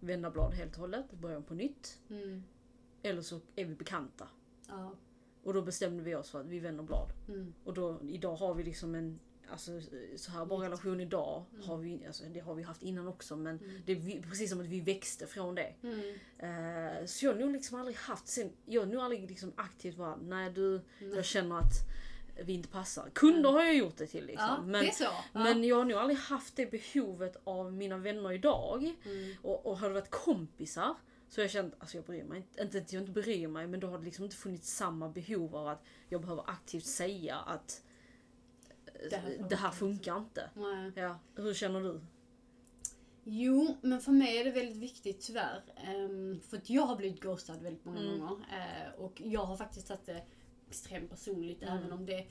[0.01, 1.99] vända blad helt och hållet, börja på nytt.
[2.11, 2.45] Mm.
[3.03, 4.29] Eller så är vi bekanta.
[4.69, 4.95] Ja.
[5.43, 7.13] Och då bestämde vi oss för att vi vänder blad.
[7.29, 7.55] Mm.
[7.65, 9.21] Och då, idag har vi liksom en
[9.51, 9.81] Alltså
[10.17, 11.69] så här bra relation idag Mm.
[11.69, 13.81] har vi, alltså, det har vi haft innan också men Mm.
[13.87, 15.75] det är precis som att vi växte från det.
[16.39, 19.97] Eh, så jag har nog liksom aldrig haft, sen, jag har nog aldrig liksom aktivt
[19.97, 21.11] bara, nej du, Nej.
[21.15, 21.73] jag känner att
[22.37, 23.11] vi inte passar.
[23.13, 24.47] Kunder har jag gjort det till liksom.
[24.49, 24.93] Ja, men, det.
[25.01, 25.25] Ja.
[25.33, 28.95] men jag har nog aldrig haft det behovet av mina vänner idag.
[29.05, 29.35] Mm.
[29.43, 30.95] Och, och har det varit kompisar
[31.29, 33.67] så har jag känt, alltså jag bryr mig inte, inte att jag inte bryr mig
[33.67, 37.37] men då har det liksom inte funnits samma behov av att jag behöver aktivt säga
[37.37, 37.83] att
[38.87, 40.51] eh, Det här det här funkar inte.
[40.55, 40.93] Nej.
[40.95, 42.01] Ja, hur känner du?
[43.27, 45.63] Jo, men för mig är det väldigt viktigt tyvärr.
[45.97, 48.21] Um, för att jag har blivit ghostad väldigt många Mm.
[48.21, 48.45] gånger.
[48.53, 50.23] eh, och jag har faktiskt tagit det
[50.75, 51.79] extremt personligt Mm.
[51.79, 52.27] även om det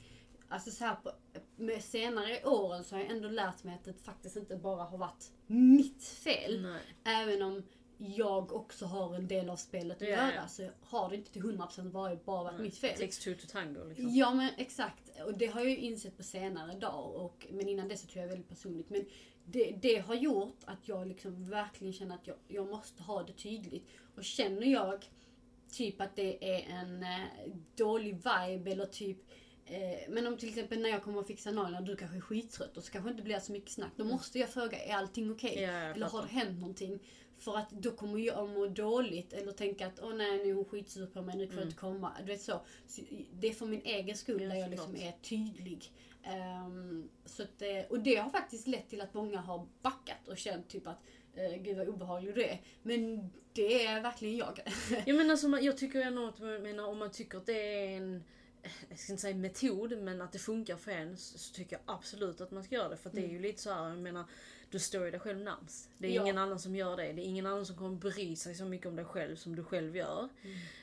[0.48, 1.12] Alltså så här på,
[1.56, 4.98] med senare åren så har jag ändå lärt mig att det faktiskt inte bara har
[4.98, 6.62] varit mitt fel.
[6.62, 6.80] Nej.
[7.04, 7.62] Även om
[7.96, 10.48] jag också har en del av spelet att Ja, göra ja.
[10.48, 12.98] så har det inte till 100% varit bara varit mitt fel.
[12.98, 14.08] Takes two to tango liksom.
[14.14, 15.20] Ja men exakt.
[15.26, 17.14] Och det har jag ju insett på senare dag.
[17.14, 18.90] Och, men innan dess så tror jag väldigt personligt.
[18.90, 19.04] Men
[19.44, 23.32] det, det har gjort att jag liksom verkligen känner att jag, jag måste ha det
[23.32, 23.86] tydligt.
[24.16, 25.04] Och känner jag
[25.74, 29.18] typ att det är en eh, dålig vibe eller typ
[29.66, 32.20] eh, men om till exempel när jag kommer att fixa naglarna och du kanske är
[32.20, 33.92] skittrött och så kanske det inte blir så mycket snack.
[33.96, 35.54] Då måste jag fråga, är allting okej?
[35.62, 36.98] Ja, jag Eller har det hänt någonting?
[37.38, 40.64] För att då kommer jag må dåligt eller tänka att åh nej nu är hon
[40.64, 41.68] skitsur på mig, nu får jag Mm.
[41.68, 42.12] inte komma.
[42.20, 42.60] Du vet så.
[42.86, 43.02] så.
[43.32, 45.92] Det är för min egen skull Ja, där jag liksom är tydlig.
[46.22, 50.38] Ehm, så att, det- och det har faktiskt lett till att många har backat och
[50.38, 51.00] känt typ att
[51.38, 52.60] uh, gud vad obehaglig du är.
[52.82, 54.60] Men det är verkligen jag.
[55.06, 57.96] Ja, men alltså, jag tycker ändå att jag menar, om man tycker att det är
[57.96, 58.24] en
[58.88, 62.40] jag ska inte säga metod, men att det funkar för en så, tycker jag absolut
[62.40, 62.96] att man ska göra det.
[62.96, 64.24] För att det är ju lite så här, jag menar,
[64.70, 65.90] du står ju dig själv närmst.
[65.98, 66.22] Det är Ja.
[66.22, 67.12] ingen annan som gör det.
[67.12, 69.64] Det är ingen annan som kommer bry sig så mycket om dig själv som du
[69.64, 70.28] själv gör.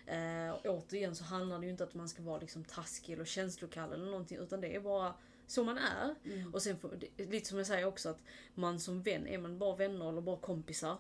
[0.05, 3.13] Eh, och återigen så handlar det ju inte om att man ska vara liksom taskig
[3.13, 5.13] eller känslokall eller någonting, utan det är bara
[5.51, 6.15] så man är.
[6.25, 6.53] Mm.
[6.53, 8.23] Och sen, får, lite som jag säger också, att
[8.55, 10.97] man som vän, är man bara vänner eller bara kompisar,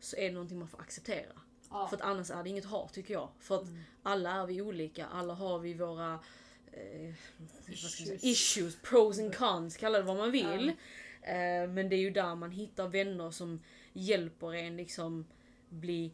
[0.00, 1.32] så är det någonting man får acceptera.
[1.70, 1.88] Ja.
[1.88, 3.28] För att annars är det inget hat tycker jag.
[3.38, 3.68] För att
[4.02, 6.18] alla är vi olika, alla har vi våra
[6.72, 7.14] eh,
[7.68, 8.24] Issues.
[8.24, 10.68] issues, pros and cons, kalla det vad man vill.
[11.22, 13.62] Eh, men det är ju där man hittar vänner som
[13.92, 15.26] hjälper en liksom
[15.68, 16.12] bli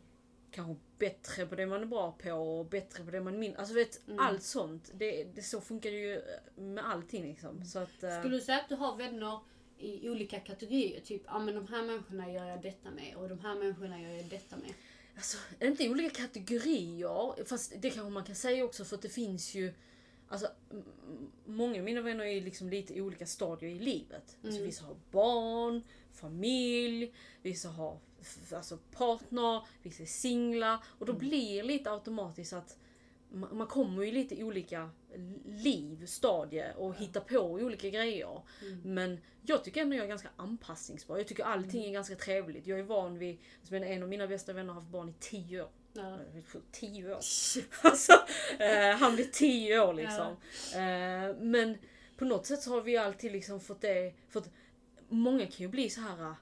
[0.50, 3.56] kanske bättre på det man är bra på och bättre på det man minns.
[3.56, 4.18] Alltså vet, Mm.
[4.18, 4.90] allt sånt.
[4.94, 6.22] Det, det, så funkar det ju
[6.56, 7.64] med allting liksom.
[7.64, 9.40] Så att, eh, Skulle du säga att du har vänner
[9.78, 11.00] i olika kategorier?
[11.00, 14.10] Typ, ja men de här människorna gör jag detta med och de här människorna gör
[14.10, 14.72] jag detta med.
[15.16, 19.08] Alltså, inte i olika kategorier, fast det kanske man kan säga också för att det
[19.08, 19.72] finns ju
[20.32, 20.48] Alltså,
[21.44, 24.36] många av mina vänner är liksom lite i olika stadier i livet.
[24.42, 24.62] Alltså, Mm.
[24.66, 25.82] vissa har barn,
[26.12, 27.98] familj, vissa har
[28.52, 30.78] alltså, partner, vissa är singlar.
[30.98, 32.76] Och då blir det lite automatiskt att
[33.33, 34.90] man, kommer ju lite i olika
[35.46, 38.42] liv, stadier och hittar på olika grejer.
[38.62, 38.80] Mm.
[38.94, 41.18] Men jag tycker ändå jag är ganska anpassningsbar.
[41.18, 42.66] Jag tycker allting är ganska trevligt.
[42.66, 45.62] Jag är van vid, alltså, en av mina bästa vänner har haft barn i 10
[45.62, 45.70] år.
[45.92, 46.18] Ja.
[46.72, 47.20] Tio år.
[47.83, 48.12] Alltså,
[48.59, 50.37] eh, han blir tio år liksom.
[50.74, 51.78] Eh, men
[52.16, 54.50] på något sätt så har vi alltid liksom fått det, för att
[55.09, 56.35] många kan ju bli så här.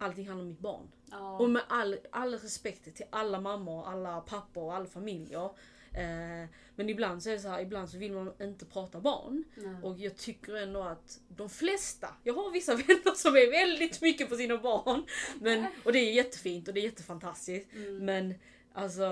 [0.00, 0.88] Allting handlar om mitt barn.
[1.10, 1.38] Ja.
[1.38, 5.44] Och med all, all respekt till alla mammor, alla pappor och alla familjer.
[5.92, 9.44] Eh, men ibland så är det så här, ibland så vill man inte prata barn.
[9.54, 9.74] Nej.
[9.82, 14.28] Och jag tycker ändå att de flesta, jag har vissa vänner som är väldigt mycket
[14.28, 15.04] på sina barn.
[15.40, 17.72] Men, och det är jättefint och det är jättefantastiskt.
[17.74, 17.96] Mm.
[18.04, 18.34] Men
[18.72, 19.08] alltså,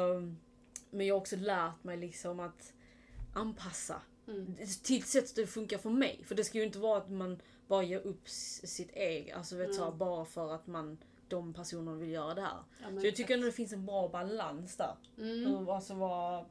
[0.90, 2.72] men jag har också lärt mig liksom att
[3.34, 4.56] anpassa Mm.
[4.82, 6.24] till sätt det funkar för mig.
[6.26, 9.74] För det ska ju inte vara att man bara ger upp sitt eget, alltså vet
[9.74, 9.98] så, här, Mm.
[9.98, 12.58] bara för att man de personerna vill göra det här.
[12.82, 14.96] Ja, Så jag tycker ändå det finns en bra balans där.
[15.18, 15.68] Mm.
[15.68, 16.44] Alltså vad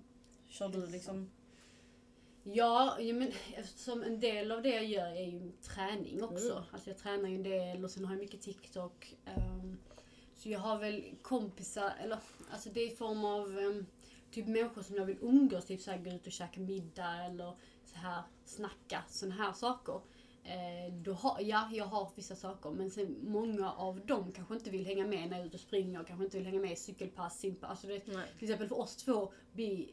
[0.50, 1.30] kör du liksom?
[2.44, 6.52] Ja, men eftersom en del av det jag gör är ju träning också.
[6.52, 6.64] Mm.
[6.72, 9.16] Alltså jag tränar ju en del och sen har jag mycket TikTok.
[9.26, 9.78] ehm,
[10.36, 12.18] så jag har väl kompisar, eller
[12.52, 13.86] alltså det är i form av ehm,
[14.32, 17.54] typ människor som jag vill umgås, typ såhär gå ut och käka middag eller
[17.86, 20.02] så här snacka, såna här saker.
[20.48, 24.70] Eh, då har, ja, jag har vissa saker men sen många av dem kanske inte
[24.70, 26.76] vill hänga med när jag är ute och springer, kanske inte vill hänga med i
[26.76, 27.68] cykelpass, simpa.
[27.68, 28.26] Alltså det, Nej.
[28.40, 29.90] till exempel för oss två, vi,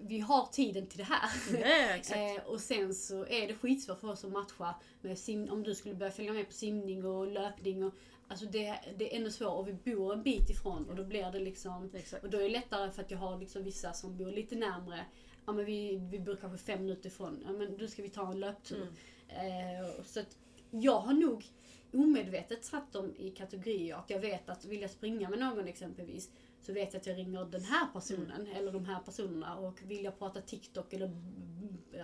[0.00, 1.96] vi har tiden till det här.
[1.96, 2.20] Exakt.
[2.36, 5.74] Eh, och sen så är det skitsvårt för oss att matcha med sim, om du
[5.74, 7.94] skulle börja följa med på simning och löpning och
[8.28, 11.32] Alltså det, det är ännu svårare och vi bor en bit ifrån och då blir
[11.32, 12.24] det liksom Exakt.
[12.24, 15.04] och då är det lättare för att jag har liksom vissa som bor lite närmre.
[15.46, 17.42] Ja men vi, vi bor kanske fem minuter ifrån.
[17.46, 18.82] Ja men då ska vi ta en löptur.
[18.82, 18.94] Mm.
[19.28, 20.36] Eh, så att
[20.70, 21.44] jag har nog
[21.92, 23.96] omedvetet satt dem i kategorier.
[23.96, 27.18] Att jag vet att vill jag springa med någon exempelvis så vet jag att jag
[27.18, 29.56] ringer den här personen eller de här personerna.
[29.56, 31.10] Och vill jag prata TikTok eller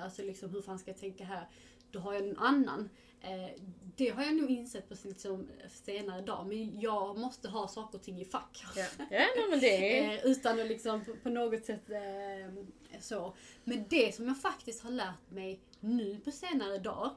[0.03, 1.49] alltså liksom hur fan ska jag tänka här?
[1.90, 2.90] Då har jag en annan.
[3.20, 3.61] Eh,
[3.96, 5.48] det har jag nog insett på liksom
[5.85, 6.46] senare dag.
[6.46, 8.64] Men jag måste ha saker och ting i fack.
[8.76, 9.98] Ja, ja men det.
[10.00, 12.64] Eh, utan att liksom på, något sätt eh,
[13.00, 13.35] så.
[13.64, 17.11] Men det som jag faktiskt har lärt mig nu på senare dagar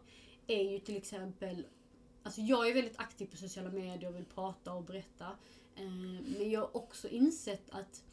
[0.48, 1.66] är ju till exempel
[2.26, 5.28] Alltså jag är väldigt aktiv på sociala medier och vill prata och berätta.
[6.38, 8.04] Men jag har också insett att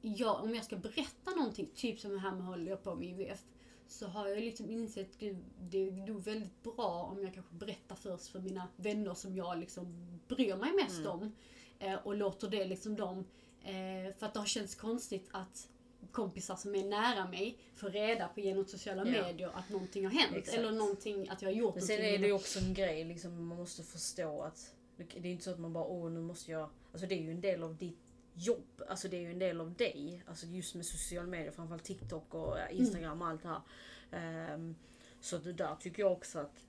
[0.00, 3.08] jag, om jag ska berätta någonting, typ som det här med att hålla på med
[3.08, 3.44] IVF,
[3.92, 7.96] så har jag liksom insett att det är nog väldigt bra om jag kanske berättar
[7.96, 11.10] först för mina vänner som jag liksom bryr mig mest Mm.
[11.10, 11.32] om.
[11.78, 13.18] Eh, och låter det liksom dem,
[13.62, 15.68] eh, för att det har känts konstigt att
[16.12, 19.22] kompisar som är nära mig får reda på genom sociala Ja.
[19.22, 20.36] medier att någonting har hänt.
[20.36, 20.58] Exakt.
[20.58, 22.14] Eller någonting, att jag har gjort Men sen någonting.
[22.14, 25.50] är det ju också en grej, liksom, man måste förstå att det är inte så
[25.50, 26.68] att man bara åh nu måste jag...
[26.92, 27.98] Alltså det är ju en del av ditt
[28.34, 30.22] jobb, alltså det är ju en del av dig.
[30.26, 33.62] Alltså just med sociala medier, framförallt TikTok och ja, Instagram och allt det här.
[34.10, 34.74] Ehm,
[35.20, 36.66] så det där tycker jag också att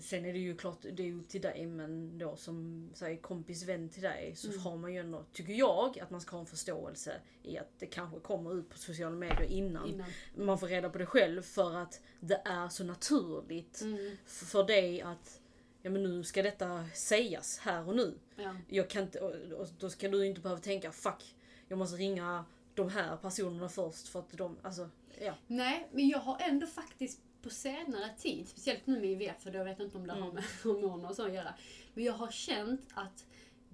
[0.00, 3.62] Sen är det ju klart, det är ju till dig men då som säg, kompis
[3.62, 4.60] vän till dig så Mm.
[4.60, 7.86] har man ju ändå, tycker jag, att man ska ha en förståelse i att det
[7.86, 10.06] kanske kommer ut på sociala medier innan innan.
[10.34, 15.02] man får reda på det själv för att det är så naturligt Mm, för dig
[15.02, 15.40] att
[15.86, 18.18] ja men nu ska detta sägas här och nu.
[18.36, 18.56] ja.
[18.68, 21.34] Jag kan inte, och, och då ska du inte behöva tänka fuck,
[21.68, 22.44] jag måste ringa
[22.74, 25.34] de här personerna först för att de, alltså ja.
[25.46, 29.64] Nej, men jag har ändå faktiskt på senare tid, speciellt nu med IVF, för jag
[29.64, 30.34] vet inte om det har Mm.
[30.34, 31.54] med hormoner och så att göra.
[31.94, 33.24] Men jag har känt att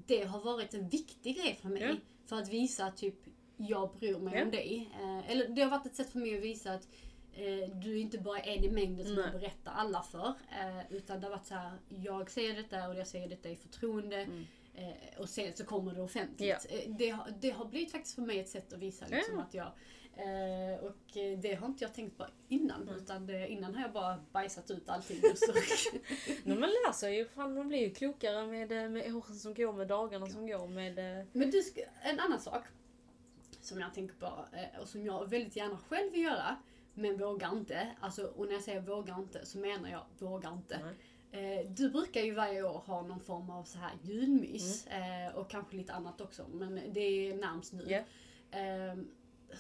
[0.07, 1.83] det har varit en viktig grej för mig.
[1.83, 1.95] Ja.
[2.27, 3.15] För att visa att typ,
[3.57, 4.45] jag bryr mig Ja.
[4.45, 4.91] om dig.
[5.01, 6.89] Eh, eller det har varit ett sätt för mig att visa att
[7.83, 9.25] du är inte bara en i mängden som Nej.
[9.33, 10.27] jag berättar alla för.
[10.29, 13.57] Eh, utan det har varit så här, jag säger detta och jag säger detta i
[13.57, 14.17] förtroende.
[14.17, 14.45] Mm.
[14.75, 16.67] Eh, och sen så kommer det offentligt.
[16.71, 16.77] Ja.
[16.79, 19.43] Eh, det, det har blivit faktiskt för mig ett sätt att visa liksom, Ja.
[19.43, 19.73] att jag
[20.17, 22.83] Eh, och eh, det har inte jag tänkt på innan.
[22.83, 22.95] Mm.
[22.95, 25.21] Utan det, innan har jag bara bajsat ut allting.
[25.37, 25.53] så.
[26.45, 29.55] Men man lär sig ju, fan man blir ju klokare med, eh, med åren som
[29.55, 30.99] går, med dagarna som går, med...
[31.21, 31.63] eh, Men du,
[32.03, 32.65] en annan sak
[33.61, 36.57] som jag tänker på eh, och som jag väldigt gärna själv vill göra
[36.95, 37.89] men vågar inte.
[38.01, 40.81] Alltså, och när jag säger vågar inte så menar jag vågar inte.
[40.85, 41.61] Nej.
[41.61, 45.27] Eh, du brukar ju varje år ha någon form av så här julmys Mm.
[45.29, 47.85] eh, och kanske lite annat också men det är närmst nu.
[47.89, 47.99] Ja.
[48.59, 48.95] Eh,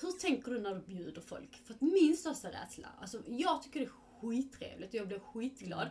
[0.00, 1.56] hur tänker du när du bjuder folk?
[1.64, 3.90] För att min största rädsla, alltså jag tycker det är
[4.20, 5.90] skittrevligt och jag blir skitglad.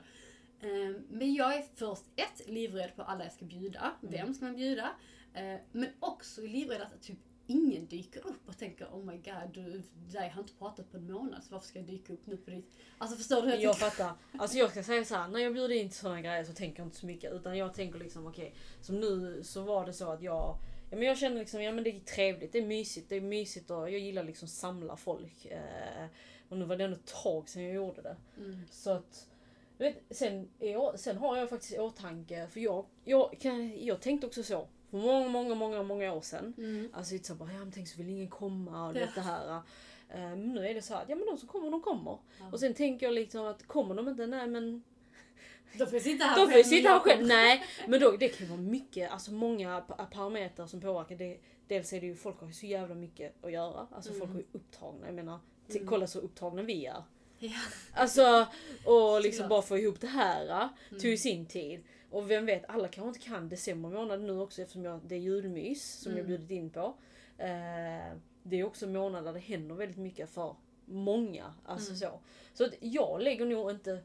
[0.62, 0.96] Mm.
[0.96, 3.80] Eh, Men jag är först ett, livrädd på alla jag ska bjuda.
[4.02, 4.12] Mm.
[4.14, 4.90] Vem ska man bjuda?
[5.34, 7.18] Eh, Men också livrädd att typ
[7.52, 11.12] ingen dyker upp och tänker oh my god, du, dig har inte pratat på en
[11.12, 12.78] månad så varför ska jag dyka upp nu på ditt...
[12.98, 14.14] Alltså förstår du hur jag Jag fattar.
[14.40, 16.80] Alltså jag ska säga så här, när jag bjuder in till sådana grejer så tänker
[16.80, 17.34] jag inte så mycket.
[17.34, 20.58] Utan jag tänker liksom okej, som nu så var det så att jag
[20.92, 23.22] Ja, men jag känner liksom, ja men det är trevligt, det är mysigt, det är
[23.22, 25.46] mysigt och jag gillar liksom samla folk.
[25.46, 26.06] Eh,
[26.50, 28.16] och nu var det ändå ett tag sedan jag gjorde det.
[28.38, 28.60] Mm.
[28.70, 29.28] Så att,
[29.78, 34.02] du vet, sen, jag, sen har jag faktiskt i åtanke, för jag, jag, kan, jag
[34.02, 34.68] tänkte också så.
[34.92, 36.54] För många, många, många, många år sedan.
[36.58, 36.90] Mm.
[36.94, 39.08] Alltså inte så bara, ja men tänk så vill ingen komma och Ja.
[39.16, 39.56] det här.
[40.10, 42.18] Eh, Men nu är det så här, ja men de som kommer, de kommer.
[42.40, 42.46] Ja.
[42.52, 44.84] Och sen tänker jag liksom att kommer de inte, nej men
[45.78, 47.28] Då får sitta här får själv, sitta här själv.
[47.28, 51.16] Nej, men då, det kan ju vara mycket, alltså många pa- parametrar som påverkar.
[51.16, 53.88] Det, dels är det ju, folk har ju så jävla mycket att göra.
[53.92, 54.36] Alltså folk Mm.
[54.36, 55.06] är ju upptagna.
[55.06, 55.40] Jag menar,
[55.76, 55.88] Mm.
[55.88, 57.04] kolla så upptagna vi är.
[57.40, 57.52] Ja.
[57.94, 58.48] Alltså,
[58.86, 61.18] och liksom bara få ihop det här tog ju Mm.
[61.18, 61.84] sin tid.
[62.12, 65.20] Och vem vet, alla kanske inte kan december månad nu också eftersom jag, det är
[65.20, 66.28] julmys som jag Mm.
[66.28, 66.94] bjudit in på.
[67.38, 71.54] Eh, det är också en månad där det händer väldigt mycket för många.
[71.66, 71.98] Alltså Mm.
[72.00, 72.20] så.
[72.54, 74.00] Så att jag lägger nog inte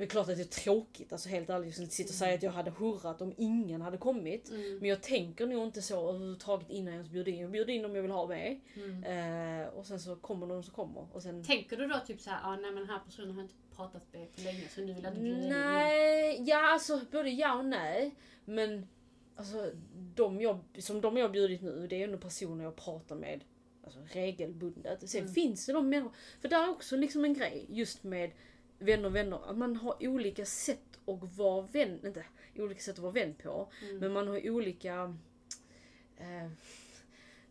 [0.00, 2.42] det är klart att det är tråkigt, alltså helt ärligt, att sitta och säga att
[2.42, 4.50] jag hade hurrat om ingen hade kommit.
[4.50, 4.78] Mm.
[4.78, 7.38] Men jag tänker nog inte så överhuvudtaget innan jag ens bjuder in.
[7.40, 8.60] Jag bjuder in om jag vill ha med.
[8.74, 9.62] Mm.
[9.62, 11.06] Eh, och sen så kommer de som kommer.
[11.12, 11.44] Och sen...
[11.44, 14.32] Tänker du då typ såhär, ah, nej men den här personen har inte pratat med
[14.36, 15.48] på länge så nu vill jag inte bjuda in?
[15.48, 18.14] Nej, ja alltså både ja och nej.
[18.44, 18.88] Men
[19.36, 19.70] alltså,
[20.14, 23.40] de jag, som de jag har bjudit nu, det är ändå personer jag pratar med
[23.84, 25.10] alltså, regelbundet.
[25.10, 25.34] Sen Mm.
[25.34, 28.30] finns det de människor, för det är också liksom en grej just med
[28.80, 32.24] vänner och vänner, att man har olika sätt att vara vän, inte
[32.56, 33.98] olika sätt att vara vän på, Mm.
[33.98, 35.16] men man har olika
[36.16, 36.50] eh,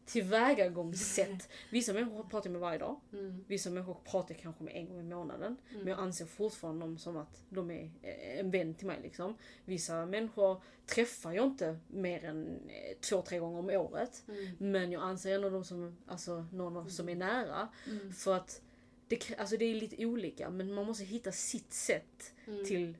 [0.05, 1.49] tillvägagångssätt.
[1.69, 2.99] Vissa människor pratar jag med varje dag.
[3.13, 3.45] Mm.
[3.47, 5.57] Vissa människor pratar jag kanske med en gång i månaden.
[5.69, 5.79] Mm.
[5.83, 8.99] Men jag anser fortfarande dem som att de är eh, en vän till mig.
[9.03, 9.37] Liksom.
[9.65, 14.23] Vissa människor träffar jag inte mer än eh, två, tre gånger om året.
[14.27, 14.51] Mm.
[14.71, 17.67] Men jag anser ändå dem som alltså, någon som är nära.
[17.87, 18.13] Mm.
[18.13, 18.61] För att
[19.09, 22.65] det, alltså, det är lite olika men man måste hitta sitt sätt Mm.
[22.65, 22.97] till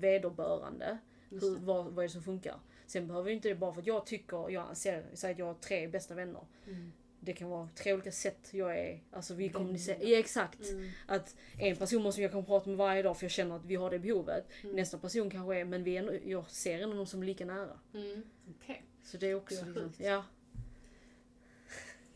[0.00, 0.98] vederbörande.
[1.30, 2.60] Hur, vad, vad är det som funkar.
[2.86, 5.54] Sen behöver inte det bara för att jag tycker, jag ser, säger att jag har
[5.54, 6.40] tre bästa vänner.
[6.66, 6.92] Mm.
[7.20, 9.58] Det kan vara tre olika sätt jag är, alltså vi Vänner.
[9.58, 10.00] kommunicerar.
[10.02, 10.70] Ja exakt.
[10.70, 10.90] Mm.
[11.06, 13.74] Att en person måste jag kan prata med varje dag för jag känner att vi
[13.74, 14.44] har det behovet.
[14.62, 14.76] Mm.
[14.76, 17.78] Nästa person kanske är, men vi är, jag ser ändå någon som är lika nära.
[17.94, 18.22] Mm.
[18.50, 18.82] Okej.
[19.02, 20.24] Så det är också liksom, ja.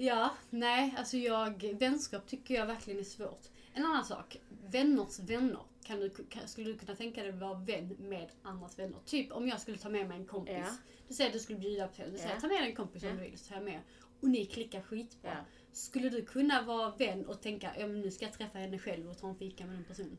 [0.03, 3.47] Ja, nej, alltså jag, vänskap tycker jag verkligen är svårt.
[3.75, 4.41] En annan sak,
[4.71, 5.61] vänners vänner.
[5.85, 8.99] Kan du, kan, skulle du kunna tänka dig att vara vän med andras vänner?
[9.07, 10.55] Typ om jag skulle ta med mig en kompis.
[10.57, 10.77] Ja.
[11.09, 12.41] Du säger att du skulle bjuda på Du säger Ja.
[12.41, 13.11] ta med dig en kompis Ja.
[13.11, 13.81] om du vill, så tar jag med.
[14.21, 15.31] Och ni klickar skitbra.
[15.31, 15.45] Ja.
[15.73, 19.11] Skulle du kunna vara vän och tänka, ja men nu ska jag träffa henne själv
[19.11, 20.19] och ta en fika med den personen?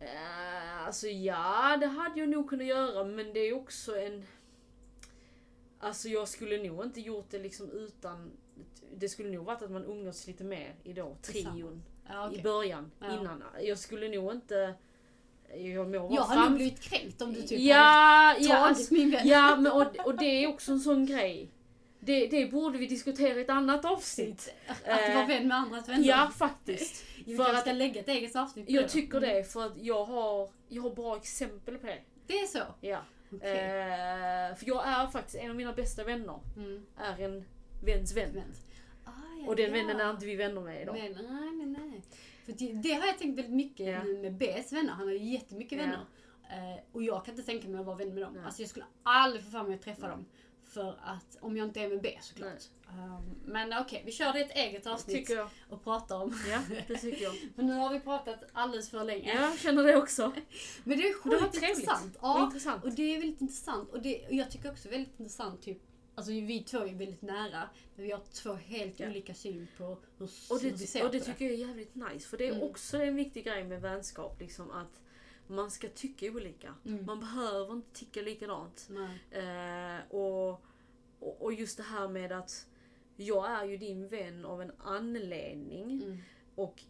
[0.00, 4.24] Eh, alltså ja, det hade jag nog kunnat göra men det är också en...
[5.80, 8.30] Alltså jag skulle nog inte gjort det liksom utan...
[8.96, 12.38] Det skulle nog varit att man umgås lite mer i då trion Ja, okej.
[12.38, 13.20] i början, Ja.
[13.20, 13.42] innan.
[13.62, 14.74] Jag skulle nog inte...
[15.56, 16.44] Jag må vara Jag har fram...
[16.48, 19.28] nog blivit kränkt om du typ ja, hade ja, alltså, min vän.
[19.28, 21.50] ja men och, och det är också en sån grej.
[22.00, 24.54] Det, det borde vi diskutera i ett annat avsnitt.
[24.68, 26.08] Att vara Eh, vän med andras vänner.
[26.08, 27.04] Ja, faktiskt.
[27.26, 28.88] Vi för att- ska lägga ett eget avsnitt på Jag det.
[28.88, 29.30] tycker Mm.
[29.36, 31.98] det för att jag har, jag har bra exempel på det.
[32.26, 32.58] Det är så?
[32.80, 32.98] Ja.
[33.32, 33.50] Okej.
[33.50, 36.86] Eh, för jag är faktiskt, en av mina bästa vänner Mm.
[36.96, 37.44] är en
[37.82, 38.34] väns vän.
[38.34, 38.54] Vän.
[39.04, 39.10] Ah,
[39.40, 39.72] ja, Och den ja.
[39.72, 40.94] vännen är inte vi vänner med idag.
[40.94, 42.02] Men, nej, men nej.
[42.44, 44.04] För det, det har jag tänkt väldigt mycket Ja.
[44.04, 44.92] med Bs vänner.
[44.92, 45.84] Han har ju jättemycket Ja.
[45.84, 46.04] vänner.
[46.50, 48.32] Eh, och jag kan inte tänka mig att vara vän med dem.
[48.34, 48.44] Nej.
[48.44, 50.10] Alltså jag skulle aldrig få för mig att träffa Nej.
[50.10, 50.24] dem.
[50.64, 52.62] För att, om jag inte är med B såklart.
[52.88, 55.30] Um, men okej, vi kör det ett eget avsnitt
[55.68, 56.34] och pratar om.
[56.50, 57.32] Ja, det tycker jag.
[57.56, 59.34] Men nu har vi pratat alldeles för länge.
[59.34, 60.32] Ja, jag känner det också.
[60.84, 62.16] Men det är sjukt intressant.
[62.16, 62.84] Och Ja, intressant.
[62.84, 63.90] och det är väldigt intressant.
[63.90, 65.78] Och, det, och jag tycker också väldigt intressant typ
[66.14, 69.08] Alltså vi två är väldigt nära, men vi har två helt Ja.
[69.08, 69.84] olika syn på
[70.18, 72.28] hur, Och hur vi det, ser och det på tycker jag är jävligt nice.
[72.28, 72.62] För det är Mm.
[72.62, 74.40] också en viktig grej med vänskap.
[74.40, 75.00] Liksom att
[75.46, 76.74] man ska tycka olika.
[76.86, 77.06] Mm.
[77.06, 78.88] Man behöver inte tycka likadant.
[79.30, 80.50] Eh, och,
[81.18, 82.66] och, och just det här med att
[83.16, 86.02] jag är ju din vän av en anledning.
[86.02, 86.18] Mm.
[86.54, 86.82] Och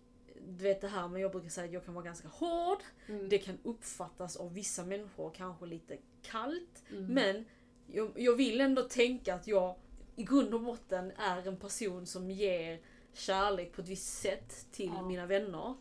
[0.49, 2.79] du vet det här med jag brukar säga att jag kan vara ganska hård.
[3.09, 3.29] Mm.
[3.29, 6.83] Det kan uppfattas av vissa människor kanske lite kallt.
[6.91, 7.07] Mm.
[7.07, 7.45] Men
[7.93, 9.75] jag, jag vill ändå tänka att jag
[10.17, 12.81] i grund och botten är en person som ger
[13.13, 15.03] kärlek på ett visst sätt till Ja.
[15.09, 15.75] mina vänner.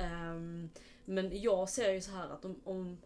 [0.00, 0.70] Ehm,
[1.04, 2.98] men jag ser ju så här att om, om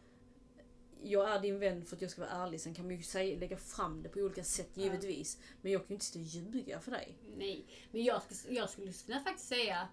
[1.02, 3.38] jag är din vän för att jag ska vara ärlig, sen kan man ju säga,
[3.38, 4.82] lägga fram det på olika sätt Ja.
[4.82, 5.38] givetvis.
[5.62, 7.16] Men jag kan ju inte sitta och ljuga för dig.
[7.36, 9.88] Nej, men jag, ska, jag skulle kunna faktiskt säga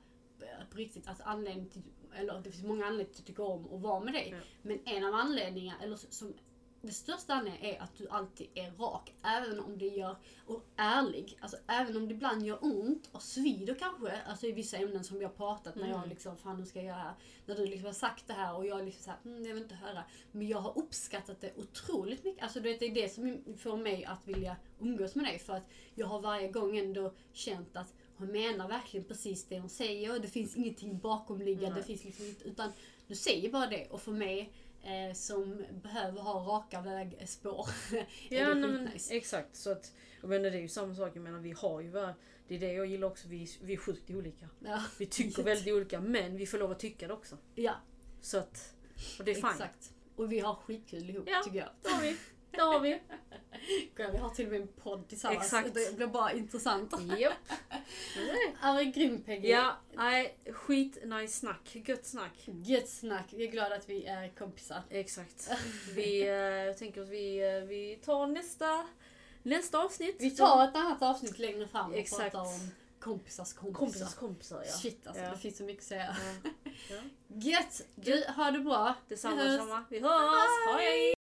[0.71, 1.81] på riktigt att anledningen till,
[2.15, 4.29] eller det finns många anledningar till att tycker om att vara med dig.
[4.31, 4.37] Ja.
[4.61, 6.33] Men en av anledningarna, eller som
[6.81, 9.13] det största anledningen är att du alltid är rak.
[9.23, 10.15] Även om det gör,
[10.45, 11.37] och ärlig.
[11.41, 14.21] Alltså även om det ibland gör ont och svider kanske.
[14.27, 16.09] Alltså i vissa ämnen som vi har pratat när jag Mm.
[16.09, 17.15] liksom, fan nu ska jag göra.
[17.45, 19.75] När du liksom har sagt det här och jag liksom såhär, mm, jag vill inte
[19.75, 20.03] höra.
[20.31, 22.43] Men jag har uppskattat det otroligt mycket.
[22.43, 25.39] Alltså du vet, det är det som får mig att vilja umgås med dig.
[25.39, 29.69] För att jag har varje gång ändå känt att hon menar verkligen precis det hon
[29.69, 30.19] säger.
[30.19, 31.69] Det finns ingenting bakomliggande.
[31.69, 31.81] Nej.
[31.81, 32.71] Det finns liksom inte, utan
[33.07, 33.87] du säger bara det.
[33.89, 34.53] Och för mig
[34.83, 37.69] eh, som behöver ha raka vägspår
[38.29, 39.13] Ja, men, skitnice.
[39.13, 39.55] exakt.
[39.55, 41.11] Så att, jag menar, det är ju samma sak.
[41.15, 41.91] Jag menar, vi har ju
[42.47, 43.27] Det är det jag gillar också.
[43.27, 44.49] Vi, vi är sjukt olika.
[44.59, 47.37] Ja, Vi tycker väldigt olika, men vi får lov att tycka det också.
[47.55, 47.73] ja
[48.21, 48.73] Så att...
[49.19, 49.45] Och det är fine.
[49.49, 49.93] exakt.
[50.15, 51.41] Och vi har skitkul ihop Ja.
[51.45, 51.69] tycker jag.
[51.81, 52.17] Det har vi.
[52.51, 52.99] Det har vi.
[53.95, 55.43] Vi har till och med en podd tillsammans.
[55.45, 55.73] Exakt.
[55.73, 56.93] Det blir bara intressant.
[57.19, 57.33] Japp.
[58.61, 59.47] Ja, men grym Peggy.
[59.49, 61.75] Ja, nej, skit nice snack.
[61.75, 62.33] Gött snack.
[62.45, 63.25] Gött snack.
[63.31, 64.81] Vi är glada att vi är kompisar.
[64.89, 65.49] Exakt.
[65.95, 68.85] Vi, eh, jag tänker att vi, eh, vi tar nästa,
[69.43, 70.15] nästa avsnitt.
[70.19, 72.21] Vi tar ett annat avsnitt längre fram och Exakt.
[72.31, 73.79] pratar om kompisars kompisar.
[73.85, 74.63] kompisars kompisar.
[74.65, 74.71] Ja.
[74.71, 75.29] Shit alltså, Ja.
[75.31, 76.15] det finns så mycket att säga.
[76.43, 76.71] Ja.
[76.89, 77.01] Ja.
[77.27, 77.81] Gött!
[77.95, 78.93] Du, ha det bra.
[79.07, 79.85] Detsamma, Vi hörs.
[79.89, 80.77] Vi hörs.
[80.79, 81.13] Hej!